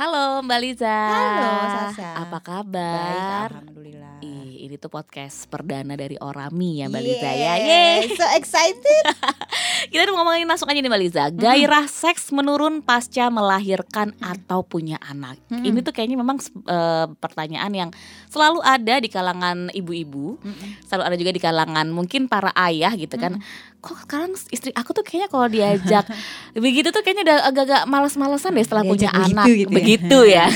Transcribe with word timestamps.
Halo 0.00 0.40
Mbak 0.40 0.60
Liza. 0.64 0.88
Halo 1.12 1.52
Sasa. 1.92 2.24
Apa 2.24 2.40
kabar? 2.40 3.52
Baik, 3.52 3.52
alhamdulillah. 3.52 4.16
Ih, 4.24 4.64
ini 4.64 4.80
tuh 4.80 4.88
podcast 4.88 5.44
perdana 5.44 5.92
dari 5.92 6.16
Orami 6.16 6.80
ya 6.80 6.88
Mbak 6.88 7.02
Liza 7.04 7.28
ya. 7.36 7.60
Yeay. 7.60 8.08
So 8.16 8.24
excited. 8.32 9.04
Kita 9.90 10.06
udah 10.06 10.16
ngomongin 10.16 10.46
langsung 10.46 10.70
aja 10.70 10.78
nih 10.78 10.86
Mbak 10.86 11.02
Liza. 11.02 11.24
Gairah 11.34 11.84
seks 11.84 12.30
menurun 12.30 12.78
pasca 12.78 13.26
melahirkan 13.26 14.14
atau 14.22 14.62
punya 14.62 14.96
anak. 15.02 15.34
Mm-mm. 15.50 15.66
Ini 15.66 15.82
tuh 15.82 15.90
kayaknya 15.90 16.14
memang 16.14 16.38
eh, 16.64 17.06
pertanyaan 17.18 17.72
yang 17.74 17.90
selalu 18.30 18.62
ada 18.62 19.02
di 19.02 19.10
kalangan 19.10 19.66
ibu-ibu. 19.74 20.38
Selalu 20.86 21.02
ada 21.02 21.16
juga 21.18 21.32
di 21.34 21.42
kalangan 21.42 21.86
mungkin 21.90 22.30
para 22.30 22.54
ayah 22.54 22.94
gitu 22.94 23.18
kan. 23.18 23.42
Kok 23.82 24.06
sekarang 24.06 24.30
istri 24.54 24.70
aku 24.70 24.94
tuh 24.94 25.02
kayaknya 25.02 25.26
kalau 25.26 25.50
diajak 25.50 26.06
begitu 26.54 26.94
tuh 26.94 27.02
kayaknya 27.02 27.26
udah 27.26 27.38
agak-agak 27.50 27.82
males-malesan 27.90 28.54
deh 28.54 28.62
setelah 28.62 28.86
punya 28.86 29.10
Diajak 29.10 29.34
anak. 29.34 29.46
begitu 29.50 29.74
gitu 29.74 29.74
ya. 29.74 29.74
Begitu 29.74 30.18
ya. 30.38 30.46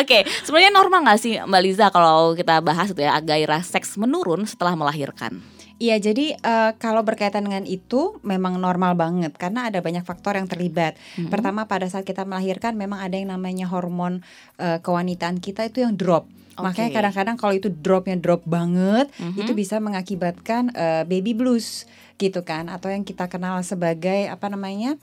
Oke, 0.00 0.24
sebenarnya 0.42 0.72
normal 0.72 1.04
nggak 1.04 1.20
sih 1.20 1.36
Mbak 1.38 1.62
Liza 1.62 1.86
kalau 1.92 2.32
kita 2.32 2.64
bahas 2.64 2.90
itu 2.90 2.98
ya 2.98 3.14
gairah 3.20 3.60
seks 3.60 3.94
menurun 3.94 4.48
setelah 4.48 4.72
melahirkan? 4.72 5.38
Iya, 5.78 5.96
jadi 5.98 6.36
eh, 6.36 6.70
kalau 6.76 7.02
berkaitan 7.02 7.44
dengan 7.44 7.64
itu 7.64 8.18
memang 8.22 8.58
normal 8.58 8.96
banget 8.96 9.32
karena 9.36 9.68
ada 9.72 9.80
banyak 9.80 10.04
faktor 10.04 10.36
yang 10.36 10.46
terlibat. 10.46 10.96
Mm-mm. 11.16 11.32
Pertama 11.32 11.64
pada 11.66 11.88
saat 11.88 12.04
kita 12.04 12.22
melahirkan 12.24 12.74
memang 12.74 13.00
ada 13.00 13.16
yang 13.16 13.32
namanya 13.32 13.68
hormon 13.68 14.20
eh, 14.58 14.78
kewanitaan 14.80 15.40
kita 15.40 15.66
itu 15.66 15.82
yang 15.82 15.96
drop. 15.96 16.28
Makanya 16.52 16.92
Oke. 16.92 16.96
kadang-kadang 17.00 17.36
kalau 17.40 17.54
itu 17.56 17.72
dropnya 17.72 18.16
drop 18.20 18.44
banget, 18.44 19.08
Mhm. 19.16 19.40
itu 19.40 19.52
bisa 19.56 19.80
mengakibatkan 19.80 20.68
eh, 20.76 21.02
baby 21.08 21.32
blues 21.32 21.88
gitu 22.20 22.44
kan, 22.44 22.68
atau 22.68 22.92
yang 22.92 23.02
kita 23.02 23.26
kenal 23.26 23.58
sebagai 23.64 24.28
apa 24.28 24.46
namanya 24.46 24.94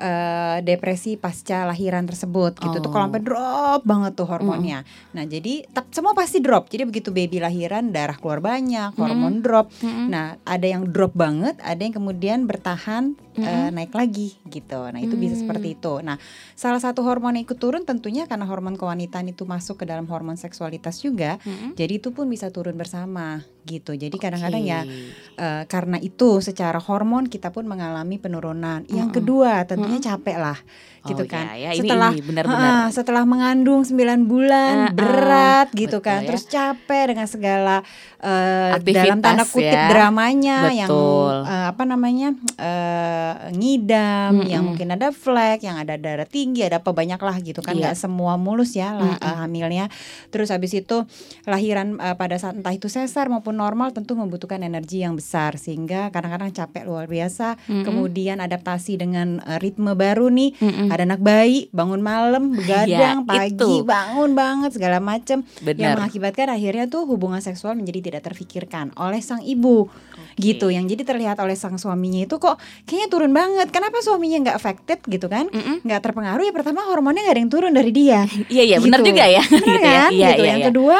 eh, 0.00 0.58
depresi 0.64 1.14
pasca 1.14 1.68
lahiran 1.68 2.08
tersebut 2.08 2.56
gitu. 2.56 2.80
Tuh 2.80 2.88
kalau 2.88 3.04
Oh. 3.04 3.08
sampai 3.08 3.20
drop 3.20 3.80
banget 3.84 4.12
tuh 4.16 4.24
hormonnya. 4.24 4.82
Nah 5.12 5.24
jadi 5.24 5.68
semua 5.92 6.16
pasti 6.16 6.40
drop. 6.40 6.66
Jadi 6.66 6.88
begitu 6.88 7.12
baby 7.12 7.36
lahiran 7.36 7.92
darah 7.92 8.16
keluar 8.16 8.40
banyak, 8.40 8.96
hormon 8.96 9.44
drop. 9.44 9.68
Mm-mm. 9.78 10.08
Nah, 10.08 10.40
ada 10.42 10.64
yang 10.64 10.88
drop 10.88 11.12
banget, 11.12 11.60
ada 11.60 11.76
yang 11.76 11.92
kemudian 11.92 12.48
bertahan 12.48 13.12
eh, 13.30 13.44
Mm-mm. 13.46 13.70
naik 13.72 13.92
lagi 13.92 14.34
gitu. 14.46 14.90
Nah, 14.90 14.98
itu 14.98 15.14
bisa 15.14 15.38
Mm. 15.38 15.42
seperti 15.44 15.68
itu. 15.74 16.02
Nah, 16.02 16.16
salah 16.52 16.78
satu 16.78 17.04
hormon 17.04 17.36
yang 17.36 17.44
ikut 17.44 17.56
turun 17.56 17.84
tentunya 17.84 18.24
karena 18.24 18.42
hormon 18.42 18.74
kewanitaan 18.74 19.28
itu 19.28 19.44
masuk 19.44 19.80
ke 19.80 19.84
dalam 19.84 20.04
hormon 20.06 20.34
seksualitas 20.34 20.98
juga. 20.98 21.36
Mm-mm. 21.44 21.76
Jadi 21.76 21.92
itu 21.98 22.10
pun 22.10 22.26
bisa 22.26 22.48
turun 22.48 22.74
bersama 22.74 23.40
gitu. 23.62 23.92
Jadi 23.92 24.16
kadang-kadang 24.16 24.60
Oke. 24.60 24.72
ya 24.72 24.80
eh, 25.36 25.62
karena 25.66 25.96
itu 25.98 26.40
secara 26.40 26.78
hormon 26.78 27.26
kita 27.26 27.50
pun 27.50 27.64
mengalami 27.64 28.16
penurunan. 28.16 28.82
Yang 28.88 29.22
kedua, 29.22 29.62
tentunya 29.90 30.14
capek 30.14 30.36
lah 30.38 30.58
gitu 31.02 31.22
Oh, 31.22 31.26
kan. 31.26 31.44
ya, 31.50 31.54
ya. 31.56 31.70
Ini- 31.72 31.80
Setelah 31.82 32.10
ini 32.10 32.22
benar-benar. 32.22 32.70
Ah, 32.70 32.86
setelah 32.88 33.24
mengandung 33.24 33.80
9 33.82 33.96
bulan 34.22 34.74
ah, 34.86 34.92
berat 34.92 35.68
gitu 35.72 35.98
betul 35.98 36.06
kan 36.06 36.20
ya. 36.20 36.26
terus 36.26 36.44
capek 36.44 37.04
dengan 37.08 37.26
segala 37.26 37.76
Aktivitas 38.20 39.00
dalam 39.02 39.18
tanda 39.18 39.44
kutip 39.44 39.72
ya. 39.72 39.88
dramanya 39.88 40.68
yang 40.70 40.86
Betul. 40.86 41.34
eh, 41.42 41.66
apa 41.66 41.82
namanya 41.84 42.28
eh, 42.54 43.32
ngidam 43.50 44.44
yang 44.44 44.60
Mm-mm. 44.60 44.76
mungkin 44.76 44.88
ada 44.90 45.08
flek 45.10 45.60
yang 45.60 45.76
ada 45.76 45.96
darah 45.96 46.24
tinggi 46.24 46.60
ada 46.60 46.78
apa 46.78 46.90
banyak 46.90 47.16
lah 47.16 47.36
gitu 47.38 47.60
kan 47.60 47.72
nggak 47.74 47.96
semua 47.96 48.36
mulus 48.36 48.74
ya 48.74 48.92
lah 48.92 49.16
Mm-mm. 49.16 49.24
eh, 49.24 49.36
hamilnya 49.38 49.86
terus 50.28 50.48
habis 50.48 50.72
itu 50.74 51.08
lahiran 51.44 51.96
eh, 51.96 52.12
pada 52.14 52.36
saat 52.36 52.54
entah 52.54 52.70
itu 52.70 52.86
sesar 52.86 53.26
maupun 53.26 53.56
normal 53.56 53.90
tentu 53.90 54.12
membutuhkan 54.12 54.60
energi 54.60 55.00
yang 55.00 55.14
besar 55.14 55.56
sehingga 55.56 56.10
kadang-kadang 56.10 56.52
capek 56.52 56.84
luar 56.84 57.06
biasa 57.06 57.56
Mm-mm. 57.62 57.84
kemudian 57.84 58.38
adaptasi 58.38 58.96
dengan 58.96 59.40
eh, 59.40 59.56
ritme 59.58 59.92
baru 59.94 60.28
nih 60.28 60.50
Mm-mm. 60.56 60.89
Ada 60.90 61.02
anak 61.04 61.20
bayi 61.20 61.70
bangun 61.70 61.98
malam 61.98 62.52
begadang 62.52 62.88
Ya, 62.88 63.22
pagi 63.22 63.54
itu. 63.54 63.82
bangun 63.82 64.32
banget 64.32 64.70
segala 64.72 64.98
macem 64.98 65.46
yang 65.58 65.64
Benar. 65.64 65.96
mengakibatkan 65.96 66.50
akhirnya 66.50 66.86
tuh 66.86 67.04
hubungan 67.04 67.38
seksual 67.38 67.72
menjadi 67.72 68.00
tidak 68.04 68.22
terfikirkan 68.24 68.90
oleh 68.94 69.18
sang 69.18 69.40
ibu 69.40 69.86
gitu 70.36 70.68
yang 70.68 70.84
jadi 70.84 71.02
terlihat 71.04 71.36
oleh 71.36 71.54
sang 71.54 71.76
suaminya 71.76 72.22
itu 72.22 72.36
kok 72.36 72.56
kayaknya 72.84 73.08
turun 73.08 73.30
banget 73.30 73.68
kenapa 73.68 74.00
suaminya 74.00 74.42
nggak 74.42 74.56
affected 74.56 74.98
gitu 75.04 75.26
kan 75.26 75.46
nggak 75.80 76.00
terpengaruh 76.00 76.42
ya 76.42 76.50
pertama 76.50 76.82
hormonnya 76.84 77.22
nggak 77.22 77.34
ada 77.34 77.40
yang 77.40 77.52
turun 77.52 77.72
dari 77.72 77.90
dia 77.90 78.24
Iya 78.50 78.62
iya 78.64 78.76
benar 78.78 78.98
Gitu. 78.98 79.08
juga 79.08 79.24
ya. 79.26 79.42
Bener 79.42 79.60
gitu 79.70 79.80
ya. 79.80 79.92
kan 79.96 80.10
Iya 80.10 80.28
gitu 80.28 80.42
iya. 80.42 80.48
yang 80.48 80.60
iya. 80.60 80.68
kedua 80.68 80.98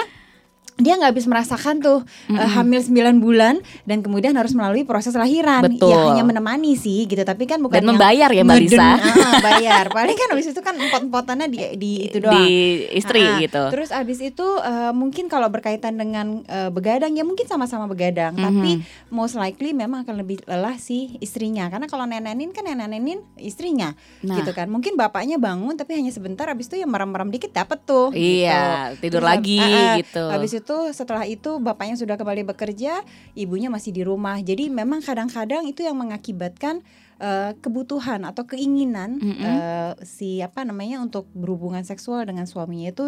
dia 0.80 0.96
nggak 0.96 1.10
habis 1.10 1.24
merasakan 1.24 1.78
tuh 1.78 1.98
eh, 2.26 2.34
Mm-mm. 2.34 2.50
hamil 2.50 2.80
9 2.80 2.92
bulan 3.18 3.54
dan 3.84 4.00
kemudian 4.00 4.32
harus 4.32 4.52
melalui 4.52 4.82
proses 4.82 5.12
lahiran 5.12 5.64
Betul. 5.66 5.88
ya 5.88 6.10
hanya 6.10 6.24
menemani 6.24 6.74
sih 6.74 7.04
gitu 7.04 7.20
tapi 7.20 7.44
kan 7.44 7.60
bukan 7.60 7.78
Dan 7.78 7.86
membayar 7.86 8.28
ya 8.28 8.40
Mbak 8.40 8.58
Lisa 8.58 8.80
ah, 8.96 9.38
bayar 9.40 9.88
paling 9.88 10.16
kan 10.16 10.28
habis 10.30 10.48
itu 10.48 10.58
kan 10.58 10.74
empot-empotannya 10.74 11.46
di, 11.46 11.58
di 11.76 11.90
itu 12.04 12.18
doang 12.18 12.40
di 12.40 12.50
istri 12.92 13.20
Ah, 13.20 13.36
gitu. 13.38 13.62
Terus 13.68 13.90
abis 13.90 14.18
itu 14.22 14.46
eh, 14.58 14.92
mungkin 14.92 15.28
kalau 15.28 15.46
berkaitan 15.46 15.94
dengan 15.94 16.40
eh, 16.42 16.70
begadang 16.70 17.12
ya 17.12 17.22
mungkin 17.22 17.44
sama-sama 17.44 17.84
begadang, 17.84 18.32
Mhm. 18.32 18.40
tapi 18.40 18.70
most 19.08 19.34
likely 19.34 19.70
memang 19.72 20.02
akan 20.02 20.16
lebih 20.16 20.40
lelah 20.44 20.74
si 20.76 21.14
istrinya 21.18 21.68
karena 21.68 21.84
kalau 21.84 22.04
nenenin 22.04 22.50
kan 22.50 22.64
nenenin 22.64 23.20
istrinya, 23.36 23.92
Nah. 24.22 24.36
gitu 24.36 24.50
kan. 24.50 24.66
Mungkin 24.66 24.94
bapaknya 24.94 25.36
bangun 25.36 25.76
tapi 25.76 25.94
hanya 25.94 26.08
sebentar 26.08 26.48
abis 26.48 26.66
itu 26.66 26.78
ya 26.78 26.86
merem-merem 26.86 27.28
dikit 27.28 27.50
dapet 27.50 27.84
tuh. 27.84 28.08
Iya, 28.10 28.94
gitu. 28.96 29.04
tidur 29.04 29.22
Terus, 29.22 29.30
lagi 29.30 29.60
ah, 29.60 29.94
gitu. 29.98 30.24
Habis 30.26 30.52
itu 30.56 30.69
setelah 30.90 31.24
itu 31.26 31.58
bapaknya 31.62 31.96
sudah 31.98 32.16
kembali 32.16 32.46
bekerja, 32.54 33.02
ibunya 33.36 33.68
masih 33.68 33.90
di 33.94 34.02
rumah. 34.02 34.38
Jadi 34.40 34.68
memang 34.70 35.00
kadang-kadang 35.04 35.66
itu 35.68 35.84
yang 35.84 35.96
mengakibatkan 35.98 36.82
eh, 37.20 37.52
kebutuhan 37.58 38.24
atau 38.26 38.46
keinginan 38.48 39.20
Mm-mm. 39.20 39.44
eh, 39.44 39.92
si 40.06 40.40
apa 40.40 40.64
namanya 40.64 41.02
untuk 41.02 41.28
berhubungan 41.32 41.82
seksual 41.82 42.24
dengan 42.24 42.46
suaminya 42.48 42.90
itu 42.90 43.06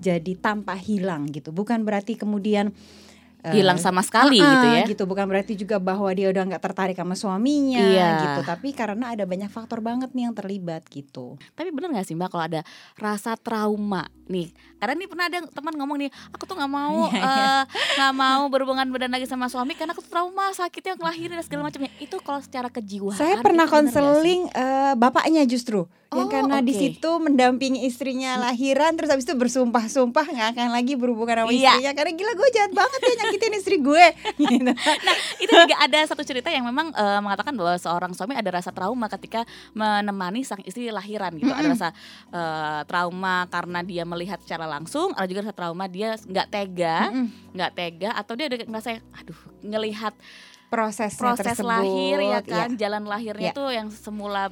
jadi 0.00 0.32
tanpa 0.40 0.74
hilang 0.78 1.28
gitu. 1.28 1.52
Bukan 1.52 1.84
berarti 1.84 2.16
kemudian 2.16 2.72
Hilang 3.40 3.80
sama 3.80 4.04
sekali 4.04 4.36
ah, 4.36 4.46
gitu 4.46 4.66
ya. 4.68 4.82
gitu 4.84 5.02
bukan 5.08 5.24
berarti 5.24 5.56
juga 5.56 5.80
bahwa 5.80 6.12
dia 6.12 6.28
udah 6.28 6.44
nggak 6.44 6.60
tertarik 6.60 6.96
sama 6.96 7.16
suaminya 7.16 7.80
Iya. 7.80 8.08
gitu 8.20 8.40
tapi 8.44 8.76
karena 8.76 9.16
ada 9.16 9.24
banyak 9.24 9.48
faktor 9.48 9.80
banget 9.80 10.12
nih 10.12 10.28
yang 10.28 10.34
terlibat 10.36 10.84
gitu 10.88 11.40
Tapi 11.56 11.72
bener 11.72 11.96
gak 11.96 12.04
sih 12.04 12.12
Mbak 12.12 12.28
kalau 12.28 12.44
ada 12.44 12.60
rasa 12.96 13.34
trauma 13.34 14.04
nih? 14.28 14.52
Karena 14.76 14.94
nih 14.96 15.08
pernah 15.08 15.26
ada 15.28 15.38
teman 15.44 15.74
ngomong 15.76 15.96
nih, 16.00 16.10
aku 16.32 16.48
tuh 16.48 16.56
nggak 16.56 16.72
mau 16.72 17.08
Iya, 17.10 17.20
eh, 17.20 17.62
nggak 18.00 18.14
mau 18.16 18.42
berhubungan 18.48 18.86
badan 18.88 19.12
lagi 19.12 19.28
sama 19.28 19.48
suami 19.48 19.76
karena 19.76 19.92
aku 19.92 20.00
trauma 20.04 20.52
sakitnya 20.52 20.96
ngelahirin 20.96 21.36
dan 21.36 21.44
segala 21.44 21.68
macamnya. 21.68 21.92
Itu 22.00 22.16
kalau 22.24 22.40
secara 22.40 22.72
kejiwaan. 22.72 23.18
saya 23.18 23.40
pernah 23.44 23.68
nggak 23.68 23.76
konseling 23.76 24.48
eh, 24.52 24.92
bapaknya 24.96 25.44
justru 25.44 25.84
yang 26.10 26.26
Oh, 26.26 26.26
karena 26.26 26.58
di 26.58 26.74
oke. 26.74 26.80
situ 26.82 27.10
mendampingi 27.16 27.86
istrinya 27.86 28.34
lahiran 28.36 28.98
terus 28.98 29.08
habis 29.08 29.22
itu 29.22 29.30
bersumpah-sumpah 29.32 30.26
nggak 30.26 30.48
akan 30.52 30.68
lagi 30.70 30.98
berhubungan 30.98 31.38
sama 31.40 31.54
Iya. 31.54 31.78
istrinya 31.78 31.92
karena 31.94 32.12
gila 32.12 32.32
gue 32.34 32.48
jahat 32.50 32.72
banget 32.74 32.98
ya 33.00 33.12
nyakitin 33.16 33.52
istri 33.54 33.76
gue 33.78 34.06
gitu. 34.42 34.70
Nah, 34.74 35.14
itu 35.38 35.52
juga 35.52 35.76
ada 35.78 35.98
satu 36.02 36.22
cerita 36.22 36.50
yang 36.50 36.66
memang 36.66 36.90
eh, 36.90 37.20
mengatakan 37.20 37.54
bahwa 37.54 37.78
seorang 37.78 38.10
suami 38.10 38.34
ada 38.34 38.50
rasa 38.50 38.70
trauma 38.70 39.06
ketika 39.08 39.46
menemani 39.70 40.42
sang 40.42 40.58
istri 40.64 40.90
lahiran 40.90 41.30
gitu. 41.32 41.46
Ada 41.46 41.62
Mm-mm. 41.62 41.74
rasa 41.78 41.88
eh, 42.28 42.80
trauma 42.84 43.46
karena 43.46 43.78
dia 43.80 44.02
melihat 44.02 44.42
secara 44.42 44.66
langsung, 44.66 45.14
ada 45.14 45.24
juga 45.24 45.46
rasa 45.46 45.54
trauma 45.54 45.86
dia 45.86 46.18
nggak 46.18 46.48
tega, 46.48 46.96
nggak 47.54 47.70
tega 47.72 48.10
atau 48.12 48.34
dia 48.34 48.50
udah 48.50 48.58
ngerasa 48.66 48.90
aduh 49.14 49.38
ngelihat 49.62 50.10
prosesnya 50.66 51.22
proses 51.34 51.46
tersebut 51.46 51.66
lahir 51.66 52.16
ya 52.18 52.26
iya. 52.28 52.38
kan, 52.42 52.68
jalan 52.74 53.02
lahirnya 53.04 53.50
Iya. 53.50 53.54
tuh 53.54 53.70
yang 53.70 53.88
semula 53.90 54.50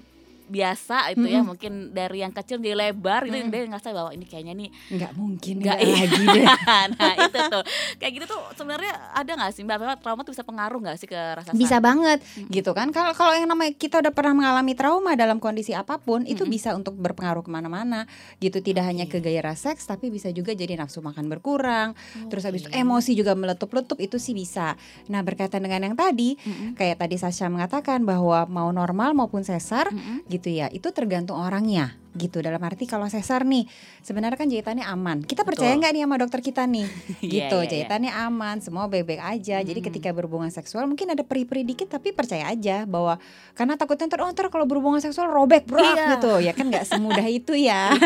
biasa 0.49 1.13
itu 1.13 1.29
ya 1.29 1.45
Mm-mm. 1.45 1.55
mungkin 1.55 1.73
dari 1.93 2.25
yang 2.25 2.33
kecil 2.33 2.57
jadi 2.59 2.75
lebar 2.75 3.29
gitu 3.29 3.37
Mm-mm. 3.37 3.53
dia 3.53 3.69
ngerasa 3.69 3.93
bahwa 3.93 4.11
ini 4.17 4.25
kayaknya 4.25 4.55
nih 4.57 4.69
nggak 4.97 5.13
mungkin 5.15 5.55
nggak 5.61 5.79
iya. 5.79 5.95
lagi 6.09 6.25
deh 6.25 6.45
nah 6.97 7.13
itu 7.15 7.39
tuh 7.53 7.63
kayak 8.01 8.13
gitu 8.17 8.25
tuh 8.27 8.41
sebenarnya 8.57 8.93
ada 9.13 9.31
nggak 9.31 9.51
sih 9.53 9.63
mbak 9.63 10.01
trauma 10.01 10.25
tuh 10.25 10.33
bisa 10.33 10.45
pengaruh 10.45 10.81
nggak 10.81 10.97
sih 10.97 11.09
ke 11.09 11.21
rasa 11.37 11.53
bisa 11.53 11.79
banget 11.79 12.21
Mm. 12.39 12.51
gitu 12.51 12.71
kan 12.73 12.89
kalau 12.91 13.13
kalau 13.13 13.33
yang 13.35 13.49
namanya 13.51 13.75
kita 13.75 14.01
udah 14.01 14.13
pernah 14.13 14.35
mengalami 14.35 14.73
trauma 14.73 15.13
dalam 15.15 15.43
kondisi 15.43 15.75
apa 15.75 16.01
pun 16.01 16.25
itu 16.25 16.45
bisa 16.49 16.73
untuk 16.73 16.95
berpengaruh 16.97 17.43
ke 17.45 17.51
mana-mana 17.51 18.09
gitu 18.39 18.63
tidak 18.63 18.89
hanya 18.89 19.05
Oke. 19.05 19.19
ke 19.19 19.29
gairah 19.29 19.59
seks 19.59 19.85
tapi 19.85 20.09
bisa 20.09 20.31
juga 20.31 20.55
jadi 20.55 20.79
nafsu 20.79 21.03
makan 21.03 21.27
berkurang 21.29 21.93
terus 22.31 22.47
habis 22.47 22.65
itu 22.65 22.71
emosi 22.73 23.13
juga 23.13 23.35
meletup-letup 23.35 23.99
itu 23.99 24.17
sih 24.17 24.33
bisa 24.33 24.79
nah 25.11 25.21
berkaitan 25.21 25.61
dengan 25.61 25.93
yang 25.93 25.97
tadi 25.99 26.39
Mm-mm. 26.39 26.79
kayak 26.79 27.03
tadi 27.03 27.17
Sasha 27.19 27.51
mengatakan 27.51 28.07
bahwa 28.07 28.47
mau 28.47 28.71
normal 28.71 29.13
maupun 29.13 29.43
sesar 29.43 29.91
Mm-mm. 29.91 30.25
gitu 30.31 30.38
ya 30.47 30.67
itu 30.71 30.89
tergantung 30.95 31.41
orangnya 31.41 31.99
gitu 32.19 32.39
dalam 32.39 32.59
arti 32.61 32.85
kalau 32.85 33.07
sesar 33.07 33.43
nih 33.43 33.65
sebenarnya 34.01 34.35
kan 34.37 34.47
jahitannya 34.47 34.85
aman 34.85 35.23
kita 35.23 35.43
percaya 35.43 35.71
nggak 35.73 35.91
nih 35.91 36.03
sama 36.03 36.17
dokter 36.17 36.41
kita 36.41 36.63
nih 36.65 36.87
Iya, 37.21 37.31
gitu 37.47 37.57
iya, 37.57 37.65
iya. 37.65 37.71
jahitannya 37.73 38.13
aman 38.21 38.57
semua 38.59 38.85
baik-baik 38.87 39.23
aja 39.23 39.57
jadi 39.61 39.79
Mm. 39.79 39.87
ketika 39.87 40.11
berhubungan 40.11 40.51
seksual 40.51 40.85
mungkin 40.85 41.09
ada 41.09 41.23
peri-peri 41.23 41.63
dikit 41.63 41.87
tapi 41.89 42.11
percaya 42.11 42.47
aja 42.47 42.83
bahwa 42.85 43.17
karena 43.53 43.75
takutnya 43.75 44.09
ntar 44.09 44.21
oh 44.21 44.29
ntar 44.29 44.49
kalau 44.49 44.65
berhubungan 44.65 44.99
seksual 44.99 45.29
robek 45.29 45.65
bro 45.65 45.79
Iya. 45.79 46.17
gitu 46.17 46.33
ya 46.41 46.53
kan 46.53 46.67
nggak 46.67 46.85
semudah 46.85 47.25
itu 47.25 47.55
ya 47.55 47.95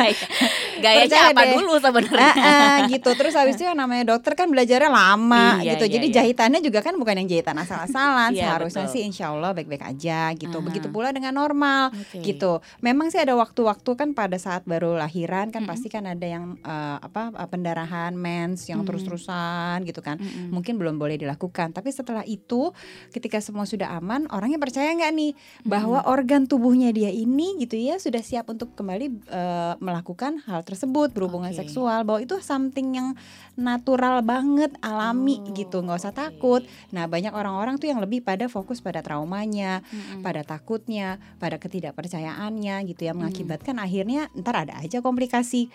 Iya, 0.75 0.81
gayanya 1.07 1.21
apa 1.31 1.43
deh. 1.43 1.53
dulu 1.55 1.75
sebenarnya 1.77 2.33
Ah, 2.33 2.45
ah, 2.45 2.77
gitu 2.87 3.11
terus 3.13 3.33
habis 3.33 3.55
itu 3.55 3.65
yang 3.65 3.75
namanya 3.75 4.11
dokter 4.11 4.35
kan 4.35 4.47
belajarnya 4.47 4.89
lama 4.89 5.59
Iya, 5.59 5.75
gitu 5.75 5.85
iya, 5.87 5.93
jadi 5.93 6.07
iya. 6.07 6.15
jahitannya 6.19 6.61
juga 6.61 6.81
kan 6.81 6.95
bukan 6.95 7.15
yang 7.17 7.29
jahitan 7.29 7.57
asal-asalan 7.57 8.31
Iya, 8.35 8.43
seharusnya 8.45 8.85
betul. 8.85 8.95
sih 8.95 9.03
insya 9.05 9.31
Allah 9.31 9.51
baik-baik 9.53 9.85
aja 9.87 10.21
gitu 10.35 10.53
Aha. 10.55 10.65
begitu 10.65 10.89
pula 10.89 11.09
dengan 11.11 11.33
normal 11.33 11.93
Oke. 11.93 12.21
gitu 12.23 12.53
memang 12.81 13.09
sih 13.09 13.19
ada 13.19 13.33
waktu-waktu 13.33 13.91
kan 14.03 14.11
pada 14.13 14.35
saat 14.37 14.63
baru 14.65 14.95
lahiran 14.95 15.49
kan 15.49 15.63
Mm-mm. 15.63 15.71
pasti 15.71 15.87
kan 15.87 16.03
ada 16.05 16.27
yang 16.27 16.59
eh, 16.59 16.99
apa 16.99 17.31
eh, 17.33 17.47
pendarahan 17.47 18.11
mens 18.13 18.67
yang 18.67 18.83
Mm. 18.83 18.89
terus-terusan 18.89 19.79
gitu 19.85 20.01
kan. 20.01 20.19
Mm-mm. 20.19 20.51
Mungkin 20.51 20.75
belum 20.75 20.99
boleh 20.99 21.15
dilakukan, 21.17 21.71
tapi 21.71 21.89
setelah 21.89 22.27
itu 22.27 22.75
ketika 23.09 23.39
semua 23.39 23.63
sudah 23.63 23.95
aman, 23.95 24.27
orangnya 24.29 24.59
percaya 24.59 24.91
nggak 24.91 25.13
nih 25.13 25.33
bahwa 25.63 26.03
organ 26.05 26.45
tubuhnya 26.45 26.91
dia 26.91 27.09
ini 27.09 27.55
gitu 27.59 27.75
ya 27.75 27.97
sudah 27.97 28.21
siap 28.21 28.49
untuk 28.49 28.75
kembali 28.75 29.07
eh, 29.23 29.75
melakukan 29.79 30.43
hal 30.43 30.63
tersebut 30.63 31.13
berhubungan 31.13 31.49
Oke. 31.49 31.63
seksual 31.63 32.03
bahwa 32.03 32.19
itu 32.19 32.41
something 32.41 32.89
yang 32.93 33.09
natural 33.55 34.19
banget 34.21 34.75
alami 34.81 35.13
Oh, 35.35 35.53
gitu 35.53 35.79
nggak 35.79 35.99
usah 35.99 36.11
oke. 36.11 36.19
takut 36.19 36.63
nah 36.89 37.05
banyak 37.05 37.31
orang-orang 37.31 37.77
tuh 37.77 37.87
yang 37.87 38.01
lebih 38.01 38.21
pada 38.21 38.49
fokus 38.49 38.81
pada 38.81 38.99
traumanya 38.99 39.85
Mm-mm. 39.85 40.21
pada 40.21 40.41
takutnya 40.43 41.07
pada 41.37 41.57
ketidakpercayaannya 41.57 42.75
gitu 42.87 43.03
ya 43.03 43.13
Hmm. 43.13 43.21
Akhirnya 43.83 44.31
ntar 44.33 44.63
ada 44.63 44.79
aja 44.79 45.03
komplikasi 45.03 45.67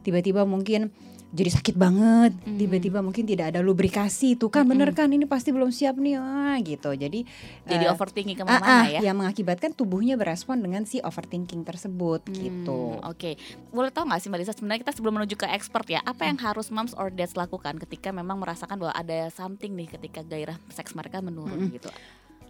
tiba-tiba 0.00 0.44
mungkin 0.44 0.92
jadi 1.34 1.50
sakit 1.50 1.74
banget 1.74 2.30
Hmm. 2.46 2.60
tiba-tiba 2.60 3.02
mungkin 3.02 3.26
tidak 3.26 3.50
ada 3.50 3.58
lubrikasi 3.58 4.38
tuh 4.38 4.46
kan 4.46 4.62
bener 4.62 4.94
Mm-mm. 4.94 5.00
kan 5.02 5.08
ini 5.10 5.26
pasti 5.26 5.50
belum 5.50 5.74
siap 5.74 5.98
nih 5.98 6.14
ah, 6.14 6.54
gitu 6.62 6.94
jadi 6.94 7.26
jadi 7.66 7.84
eh, 7.88 7.90
overthinking 7.90 8.38
Ah, 8.38 8.46
ah, 8.46 8.46
ke 8.46 8.62
mana-mana 8.62 8.86
ya 8.86 9.00
yang 9.02 9.16
mengakibatkan 9.18 9.74
tubuhnya 9.74 10.14
berespon 10.14 10.62
dengan 10.62 10.86
si 10.86 11.02
overthinking 11.02 11.66
tersebut 11.66 12.22
Hmm, 12.30 12.36
gitu. 12.38 13.02
Oke, 13.02 13.34
boleh 13.72 13.90
tahu 13.90 14.06
nggak 14.06 14.20
sih 14.20 14.28
Mbak 14.30 14.38
Lisa 14.38 14.54
sebenarnya 14.54 14.80
kita 14.86 14.92
sebelum 14.94 15.14
menuju 15.18 15.34
ke 15.34 15.50
expert 15.50 15.90
ya, 15.90 16.00
apa 16.06 16.22
yang 16.22 16.38
harus 16.38 16.70
moms 16.70 16.94
or 16.94 17.10
dads 17.10 17.34
lakukan 17.34 17.82
ketika 17.82 18.14
memang 18.14 18.38
merasakan 18.38 18.78
bahwa 18.78 18.94
ada 18.94 19.26
something 19.32 19.74
nih 19.74 19.90
ketika 19.90 20.22
gairah 20.22 20.54
seks 20.70 20.94
mereka 20.94 21.18
menurun 21.18 21.66
Mm-mm. 21.66 21.74
gitu? 21.74 21.90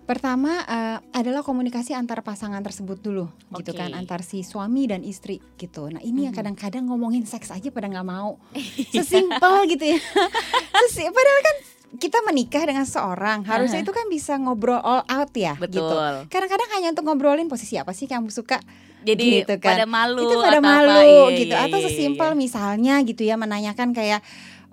Pertama 0.05 0.61
eh, 0.61 0.99
adalah 1.17 1.41
komunikasi 1.41 1.97
antar 1.97 2.21
pasangan 2.21 2.61
tersebut 2.61 3.01
dulu, 3.01 3.33
gitu 3.57 3.73
Oke. 3.73 3.81
kan, 3.81 3.97
antar 3.97 4.21
si 4.21 4.45
suami 4.45 4.85
dan 4.85 5.01
istri 5.01 5.41
gitu. 5.57 5.89
Nah 5.89 6.01
ini 6.01 6.29
yang 6.29 6.37
Mhm. 6.37 6.41
kadang-kadang 6.45 6.85
ngomongin 6.85 7.25
seks 7.25 7.49
aja 7.49 7.73
pada 7.73 7.89
nggak 7.89 8.05
mau, 8.05 8.37
sesimpel 8.93 9.65
gitu 9.67 9.97
ya. 9.97 9.99
Sesi- 10.85 11.09
padahal 11.09 11.41
kan 11.41 11.57
kita 11.95 12.19
menikah 12.21 12.69
dengan 12.69 12.85
seorang, 12.85 13.49
harusnya 13.49 13.81
Aha. 13.81 13.87
itu 13.87 13.93
kan 13.95 14.05
bisa 14.13 14.37
ngobrol 14.37 14.77
all 14.77 15.07
out 15.07 15.33
ya, 15.33 15.57
gitu. 15.57 15.81
Betul. 15.81 16.29
Kadang-kadang 16.29 16.69
hanya 16.77 16.89
untuk 16.93 17.05
ngobrolin 17.07 17.49
posisi 17.49 17.81
apa 17.81 17.97
sih 17.97 18.05
yang 18.05 18.27
kamu 18.27 18.35
suka, 18.35 18.61
Jadi 19.05 19.45
Gitu 19.45 19.55
kan. 19.61 19.77
pada 19.77 19.85
malu 19.85 20.25
itu 20.25 20.37
pada 20.41 20.59
atau 20.59 20.65
apa, 20.65 20.73
malu 20.81 21.13
iya, 21.29 21.39
gitu. 21.39 21.55
Iya, 21.55 21.65
atau 21.69 21.79
iya, 21.79 21.85
sesimpel 21.87 22.31
iya. 22.33 22.39
misalnya 22.41 22.95
gitu 23.05 23.23
ya 23.23 23.37
menanyakan 23.37 23.93
kayak 23.93 24.21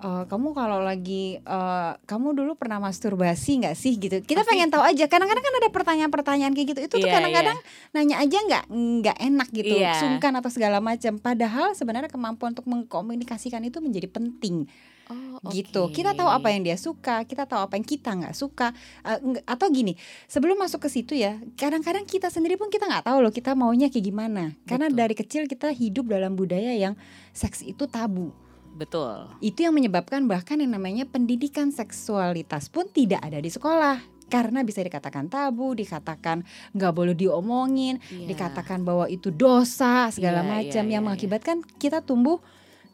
"Eh, 0.02 0.24
kamu 0.26 0.50
kalau 0.50 0.82
lagi 0.82 1.38
eh, 1.38 1.90
kamu 2.10 2.34
dulu 2.34 2.58
pernah 2.58 2.82
masturbasi 2.82 3.62
nggak 3.62 3.76
sih? 3.78 3.94
Gitu. 3.94 4.18
Kita 4.18 4.42
Pasti. 4.42 4.50
pengen 4.50 4.68
tahu 4.74 4.82
aja. 4.82 5.06
Kadang-kadang 5.06 5.44
kan 5.46 5.54
ada 5.62 5.68
pertanyaan-pertanyaan 5.70 6.52
kayak 6.58 6.68
gitu. 6.74 6.80
Itu 6.90 6.94
tuh 6.98 7.06
Iya, 7.06 7.14
kadang-kadang 7.22 7.58
nanya 7.94 8.16
aja 8.18 8.38
nggak 8.42 8.64
nggak 8.72 9.16
enak 9.22 9.48
gitu. 9.54 9.74
Iya. 9.78 9.94
sungkan 10.02 10.34
atau 10.34 10.50
segala 10.50 10.82
macam. 10.82 11.22
Padahal 11.22 11.78
sebenarnya 11.78 12.10
kemampuan 12.10 12.50
untuk 12.50 12.66
mengkomunikasikan 12.66 13.62
itu 13.62 13.78
menjadi 13.78 14.10
penting 14.10 14.66
Oh, 15.42 15.50
gitu. 15.50 15.90
Kita 15.90 16.16
tahu 16.16 16.28
apa 16.28 16.48
yang 16.50 16.62
dia 16.64 16.78
suka, 16.78 17.22
kita 17.26 17.44
tahu 17.46 17.66
apa 17.66 17.74
yang 17.76 17.86
kita 17.86 18.10
nggak 18.14 18.34
suka. 18.34 18.72
Nggak- 19.02 19.46
atau 19.46 19.66
gini, 19.70 19.94
sebelum 20.26 20.58
masuk 20.58 20.84
ke 20.84 20.88
situ 20.90 21.14
ya, 21.14 21.38
kadang-kadang 21.54 22.06
kita 22.06 22.30
sendiri 22.30 22.56
pun 22.56 22.70
kita 22.70 22.86
nggak 22.88 23.06
tahu 23.06 23.18
loh 23.22 23.32
kita 23.34 23.52
maunya 23.52 23.90
kayak 23.90 24.06
gimana. 24.08 24.54
Karena 24.64 24.88
Betul. 24.88 24.98
dari 24.98 25.14
kecil 25.14 25.42
kita 25.46 25.68
hidup 25.70 26.08
dalam 26.08 26.34
budaya 26.34 26.72
yang 26.74 26.94
seks 27.32 27.62
itu 27.62 27.84
tabu. 27.86 28.32
Betul. 28.72 29.28
Itu 29.44 29.68
yang 29.68 29.76
menyebabkan 29.76 30.24
bahkan 30.24 30.56
yang 30.56 30.72
namanya 30.72 31.04
pendidikan 31.04 31.68
seksualitas 31.68 32.72
pun 32.72 32.88
tidak 32.88 33.20
ada 33.20 33.36
di 33.36 33.52
sekolah. 33.52 34.00
Karena 34.32 34.64
bisa 34.64 34.80
dikatakan 34.80 35.28
tabu, 35.28 35.76
dikatakan 35.76 36.40
nggak 36.72 36.92
boleh 36.96 37.12
diomongin, 37.12 38.00
Iya. 38.08 38.32
dikatakan 38.32 38.80
bahwa 38.80 39.04
itu 39.04 39.28
dosa 39.28 40.08
segala 40.08 40.40
Iya, 40.40 40.48
macam 40.48 40.84
iya, 40.88 40.92
yang 40.96 41.02
iya, 41.04 41.08
mengakibatkan 41.12 41.60
kita 41.76 42.00
tumbuh 42.00 42.40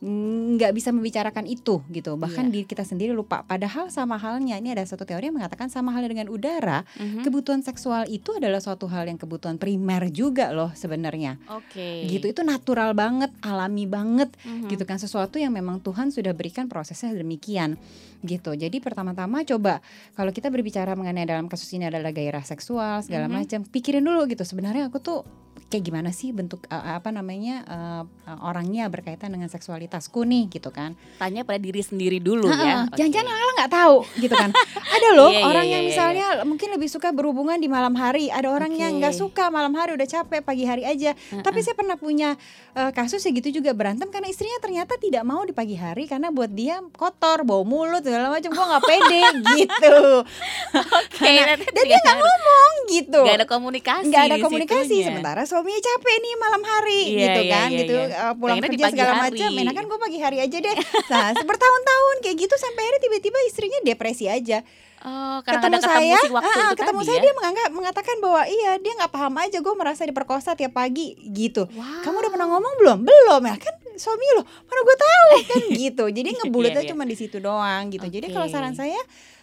nggak 0.00 0.72
bisa 0.72 0.94
membicarakan 0.94 1.42
itu 1.42 1.82
gitu 1.90 2.14
bahkan 2.14 2.46
Iya. 2.46 2.52
diri 2.54 2.66
kita 2.66 2.86
sendiri 2.86 3.10
lupa 3.10 3.42
padahal 3.42 3.90
sama 3.90 4.14
halnya 4.14 4.54
ini 4.54 4.70
ada 4.70 4.86
satu 4.86 5.02
teori 5.02 5.26
yang 5.26 5.34
mengatakan 5.34 5.66
sama 5.66 5.90
halnya 5.90 6.06
dengan 6.08 6.30
udara 6.30 6.86
Mhm. 6.94 7.26
kebutuhan 7.26 7.60
seksual 7.60 8.06
itu 8.06 8.30
adalah 8.30 8.62
suatu 8.62 8.86
hal 8.86 9.04
yang 9.04 9.18
kebutuhan 9.18 9.58
primer 9.58 10.06
juga 10.08 10.54
loh 10.54 10.70
sebenarnya 10.72 11.42
Oke. 11.50 12.06
gitu 12.06 12.24
itu 12.24 12.40
natural 12.40 12.94
banget 12.94 13.34
alami 13.42 13.84
banget 13.84 14.30
Mhm. 14.38 14.70
gitu 14.70 14.86
kan 14.86 14.96
sesuatu 14.96 15.34
yang 15.34 15.50
memang 15.50 15.82
Tuhan 15.82 16.14
sudah 16.14 16.30
berikan 16.30 16.70
prosesnya 16.70 17.10
demikian 17.10 17.74
gitu 18.20 18.54
jadi 18.54 18.74
pertama-tama 18.78 19.42
coba 19.42 19.82
kalau 20.14 20.30
kita 20.30 20.46
berbicara 20.46 20.94
mengenai 20.94 21.26
dalam 21.26 21.46
kasus 21.46 21.70
ini 21.70 21.86
adalah 21.86 22.10
gairah 22.10 22.42
seksual 22.42 23.02
segala 23.02 23.26
Mhm. 23.26 23.34
macam 23.34 23.60
pikirin 23.64 24.02
dulu 24.02 24.26
gitu 24.26 24.42
sebenarnya 24.42 24.86
aku 24.86 24.98
tuh 24.98 25.26
kayak 25.66 25.84
gimana 25.84 26.10
sih 26.10 26.30
bentuk 26.30 26.62
uh, 26.66 26.94
apa 26.94 27.10
namanya 27.10 27.66
uh, 27.66 28.02
uh, 28.24 28.38
orangnya 28.46 28.86
berkaitan 28.86 29.30
dengan 29.30 29.46
seksualitasku 29.46 30.22
nih 30.22 30.46
gitu 30.48 30.70
kan 30.70 30.94
Tanya 31.16 31.42
pada 31.42 31.58
diri 31.58 31.78
sendiri 31.78 32.18
dulu 32.18 32.46
ya. 32.46 32.54
Heeh, 32.54 32.78
Oke. 32.86 32.96
jangan-jangan 32.96 33.28
Lala 33.28 33.52
nggak 33.58 33.72
tahu 33.72 33.96
gitu 34.18 34.34
kan 34.34 34.50
ada 34.72 35.08
loh 35.12 35.30
Iya, 35.34 35.38
iya, 35.38 35.44
orang 35.44 35.66
iya, 35.66 35.72
yang 35.74 35.82
iya, 35.82 35.90
misalnya 35.90 36.26
mungkin 36.42 36.68
lebih 36.72 36.88
suka 36.88 37.10
berhubungan 37.10 37.56
di 37.56 37.66
malam 37.66 37.92
hari 37.92 38.30
ada 38.30 38.48
orang 38.48 38.72
yang 38.72 38.94
Oke. 38.94 39.00
nggak 39.02 39.14
suka 39.14 39.44
malam 39.48 39.74
hari 39.74 39.94
udah 39.94 40.06
capek 40.06 40.40
pagi 40.40 40.64
hari 40.64 40.82
aja 40.82 41.12
tapi 41.42 41.60
saya 41.60 41.74
pernah 41.74 41.94
punya 41.94 42.38
uh, 42.72 42.90
kasus 42.90 43.20
ya 43.20 43.30
gitu 43.30 43.58
juga 43.58 43.74
berantem 43.74 44.06
karena 44.08 44.26
istrinya 44.26 44.58
ternyata 44.58 44.94
tidak 44.96 45.22
mau 45.22 45.42
di 45.42 45.52
pagi 45.52 45.74
hari 45.74 46.06
karena 46.06 46.28
buat 46.28 46.48
dia 46.48 46.78
kotor 46.94 47.42
bau 47.42 47.62
mulut 47.62 48.00
segala 48.00 48.30
macam 48.30 48.50
gua 48.50 48.66
nggak 48.72 48.84
pede 48.84 49.22
gitu 49.60 49.96
Oke, 50.68 51.26
Nah, 51.28 51.54
nanti 51.54 51.64
dan 51.70 51.84
dia 51.84 51.98
nggak 51.98 52.18
ngomong 52.18 52.72
gitu 52.88 53.20
Gak 53.20 53.36
ada 53.36 53.46
komunikasi. 53.46 54.06
nggak 54.08 54.22
ada 54.24 54.36
komunikasi 54.38 54.84
situnya. 54.88 55.06
sementara 55.08 55.42
suaminya 55.48 55.80
capek 55.80 56.16
nih 56.18 56.34
malam 56.36 56.62
hari 56.62 57.02
Iya, 57.08 57.18
gitu 57.18 57.40
iya, 57.40 57.52
kan 57.54 57.68
iya, 57.68 57.78
gitu 57.78 57.94
iya. 57.96 58.06
uh, 58.20 58.34
pulang 58.34 58.56
Pengennya 58.56 58.68
kerja 58.68 58.84
segala 58.92 59.12
hari. 59.14 59.24
macam 59.32 59.50
enak 59.58 59.74
kan 59.74 59.84
gue 59.86 59.98
pagi 59.98 60.18
hari 60.18 60.38
aja 60.38 60.56
deh 60.60 60.76
nah 61.08 61.28
bertahun-tahun 61.48 62.14
kayak 62.20 62.36
gitu 62.38 62.54
sampai 62.54 62.80
akhirnya 62.82 63.02
tiba-tiba 63.02 63.38
istrinya 63.44 63.78
depresi 63.82 64.26
aja 64.28 64.60
Oh, 64.98 65.38
karena 65.46 65.62
ketemu 65.62 65.78
saya 65.80 66.18
si 66.18 66.26
waktu 66.28 66.58
ah, 66.58 66.74
ketemu 66.74 66.98
tadi 66.98 67.06
saya 67.06 67.14
ya. 67.14 67.22
dia 67.22 67.32
menganggap 67.32 67.68
mengatakan 67.70 68.16
bahwa 68.18 68.42
iya 68.44 68.72
dia 68.76 68.98
nggak 68.98 69.12
paham 69.14 69.30
aja 69.38 69.58
gue 69.62 69.74
merasa 69.78 70.02
diperkosa 70.02 70.50
tiap 70.52 70.74
pagi 70.74 71.14
gitu 71.30 71.70
Wow. 71.70 72.02
kamu 72.02 72.16
udah 72.18 72.30
pernah 72.34 72.48
ngomong 72.50 72.74
belum 72.76 72.98
belum 73.06 73.42
ya 73.46 73.54
kan 73.62 73.74
suami 73.94 74.26
lo 74.34 74.42
mana 74.42 74.80
gue 74.82 74.96
tahu 74.98 75.28
kan 75.46 75.62
gitu 75.86 76.04
jadi 76.10 76.28
ngebulutnya 76.34 76.82
Iya, 76.82 76.82
iya. 76.82 76.90
cuma 76.90 77.06
di 77.06 77.14
situ 77.14 77.38
doang 77.38 77.94
gitu 77.94 78.10
jadi 78.10 78.26
kalau 78.26 78.50
saran 78.50 78.74
saya 78.74 78.98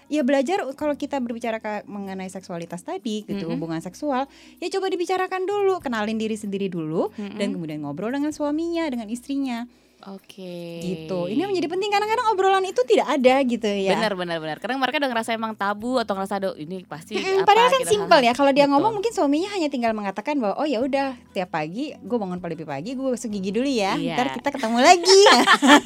ya 0.07 0.21
belajar 0.21 0.61
kalau 0.73 0.93
kita 0.93 1.17
berbicara 1.17 1.57
ke- 1.57 1.85
mengenai 1.85 2.27
seksualitas 2.27 2.81
tadi 2.81 3.23
gitu 3.23 3.45
Mm-mm. 3.45 3.53
hubungan 3.53 3.79
seksual 3.79 4.29
ya 4.57 4.67
coba 4.69 4.87
dibicarakan 4.87 5.43
dulu 5.43 5.79
kenalin 5.79 6.15
diri 6.15 6.33
sendiri 6.33 6.67
dulu 6.67 7.09
Mm-mm. 7.11 7.35
dan 7.35 7.51
kemudian 7.51 7.81
ngobrol 7.81 8.09
dengan 8.09 8.29
suaminya 8.29 8.85
dengan 8.85 9.07
istrinya 9.07 9.65
Oke. 10.07 10.79
gitu 10.79 11.25
ini 11.25 11.41
menjadi 11.43 11.65
penting 11.65 11.89
kadang-kadang 11.89 12.29
obrolan 12.29 12.61
itu 12.61 12.77
tidak 12.83 13.09
ada 13.09 13.41
gitu 13.41 13.65
ya 13.65 13.93
Benar 13.93 14.13
benar 14.13 14.37
benar. 14.37 14.57
Kadang 14.57 14.77
mereka 14.77 14.97
udah 14.97 15.09
ngerasa 15.09 15.31
emang 15.31 15.53
tabu 15.53 15.97
atau 15.97 16.13
ngerasa 16.13 16.37
aduh 16.37 16.53
ini 16.53 16.83
pasti 16.83 17.15
Mm, 17.15 17.41
apa 17.41 17.47
padahal 17.47 17.69
kan 17.69 17.81
gitu. 17.81 17.91
simpel 17.91 18.19
ya 18.19 18.31
kalau 18.31 18.49
dia 18.49 18.63
Betul. 18.63 18.73
ngomong 18.75 18.91
mungkin 18.93 19.11
suaminya 19.11 19.49
hanya 19.51 19.67
tinggal 19.67 19.91
mengatakan 19.91 20.37
bahwa 20.37 20.55
oh 20.55 20.63
ya 20.63 20.77
udah 20.79 21.17
tiap 21.31 21.49
pagi 21.49 21.91
gue 21.91 22.17
bangun 22.17 22.37
lebih 22.37 22.63
pagi 22.63 22.93
gue 22.93 23.05
gosok 23.07 23.29
gigi 23.31 23.49
dulu 23.49 23.65
ya 23.65 23.95
Iya. 23.95 24.13
ntar 24.13 24.27
kita 24.31 24.49
ketemu 24.51 24.77
lagi 24.79 25.21